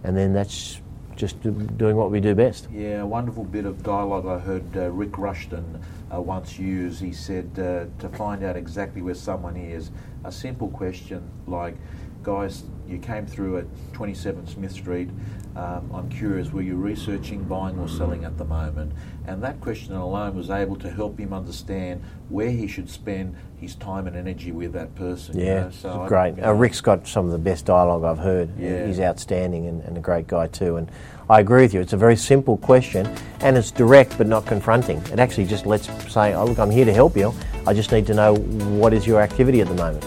And 0.04 0.14
then 0.14 0.35
that's 0.35 0.83
just 1.18 1.42
doing 1.42 1.96
what 1.96 2.12
we 2.12 2.20
do 2.20 2.35
best. 2.35 2.68
Yeah, 2.72 3.02
a 3.02 3.07
wonderful 3.07 3.42
bit 3.42 3.66
of 3.66 3.83
dialogue 3.83 4.24
I 4.26 4.38
heard 4.38 4.76
uh, 4.76 4.88
Rick 4.90 5.18
Rushton 5.18 5.83
uh, 6.14 6.20
once 6.20 6.59
use. 6.59 7.00
He 7.00 7.12
said 7.12 7.50
uh, 7.59 7.87
to 8.00 8.09
find 8.16 8.44
out 8.44 8.57
exactly 8.57 9.02
where 9.02 9.16
someone 9.16 9.57
is, 9.57 9.90
a 10.24 10.31
simple 10.31 10.68
question 10.68 11.28
like, 11.48 11.74
guys, 12.22 12.64
you 12.88 12.98
came 12.98 13.26
through 13.26 13.59
at 13.59 13.66
27 13.92 14.46
Smith 14.46 14.72
Street. 14.72 15.09
Um, 15.57 15.90
I'm 15.92 16.09
curious, 16.09 16.52
were 16.52 16.62
you 16.62 16.76
researching, 16.76 17.42
buying, 17.44 17.78
or 17.78 17.88
selling 17.88 18.24
at 18.24 18.38
the 18.38 18.44
moment? 18.44 18.92
And 19.26 19.42
that 19.42 19.61
question 19.61 19.94
alone 19.94 20.37
was 20.37 20.50
able 20.50 20.76
to 20.76 20.90
help 20.90 21.18
him 21.18 21.33
understand 21.33 22.02
where 22.28 22.50
he 22.50 22.66
should 22.68 22.88
spend 22.88 23.35
his 23.57 23.74
time 23.74 24.07
and 24.07 24.14
energy 24.16 24.52
with 24.52 24.72
that 24.74 24.94
person. 24.94 25.38
you 25.38 25.46
Yeah, 25.46 25.61
know? 25.64 25.70
So 25.70 26.02
I- 26.02 26.09
great. 26.09 26.37
you 26.37 26.44
Uh, 26.44 26.52
Rick's 26.52 26.81
got 26.81 27.07
some 27.09 27.26
of 27.26 27.33
the 27.33 27.38
best 27.38 27.66
dialogue 27.66 28.04
I've 28.04 28.18
heard. 28.22 28.50
Yeah. 28.59 28.87
He's 28.87 29.00
outstanding 29.00 29.66
and, 29.66 29.83
and 29.83 29.96
a 29.96 30.00
great 30.00 30.28
guy 30.28 30.46
too. 30.46 30.76
And 30.76 30.90
I 31.28 31.40
agree 31.40 31.62
with 31.62 31.74
you. 31.74 31.81
It's 31.81 31.92
a 31.92 31.96
very 31.98 32.16
simple 32.16 32.57
question 32.57 33.09
and 33.40 33.57
it's 33.57 33.70
direct 33.70 34.16
but 34.16 34.26
not 34.28 34.46
confronting. 34.46 34.98
It 35.12 35.18
actually 35.18 35.46
just 35.46 35.66
lets 35.66 35.88
say, 36.12 36.35
oh, 36.35 36.44
look, 36.44 36.59
I'm 36.59 36.70
here 36.70 36.85
to 36.85 36.94
help 36.94 37.16
you. 37.16 37.35
I 37.66 37.74
just 37.74 37.90
need 37.90 38.07
to 38.07 38.14
know 38.14 38.35
what 38.35 38.92
is 38.94 39.07
your 39.07 39.20
activity 39.20 39.61
at 39.61 39.66
the 39.68 39.74
moment. 39.74 40.04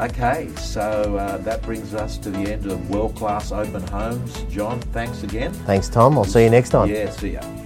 Okay, 0.00 0.48
so 0.56 1.16
uh, 1.16 1.38
that 1.38 1.60
brings 1.62 1.92
us 1.92 2.18
to 2.18 2.30
the 2.30 2.52
end 2.52 2.66
of 2.66 2.88
World 2.88 3.16
Class 3.16 3.50
Open 3.50 3.84
Homes. 3.88 4.44
John, 4.44 4.80
thanks 4.80 5.24
again. 5.24 5.52
Thanks, 5.52 5.88
Tom. 5.88 6.16
I'll 6.16 6.24
see 6.24 6.44
you 6.44 6.50
next 6.50 6.70
time. 6.70 6.88
Yeah, 6.88 7.10
see 7.10 7.32
ya. 7.32 7.57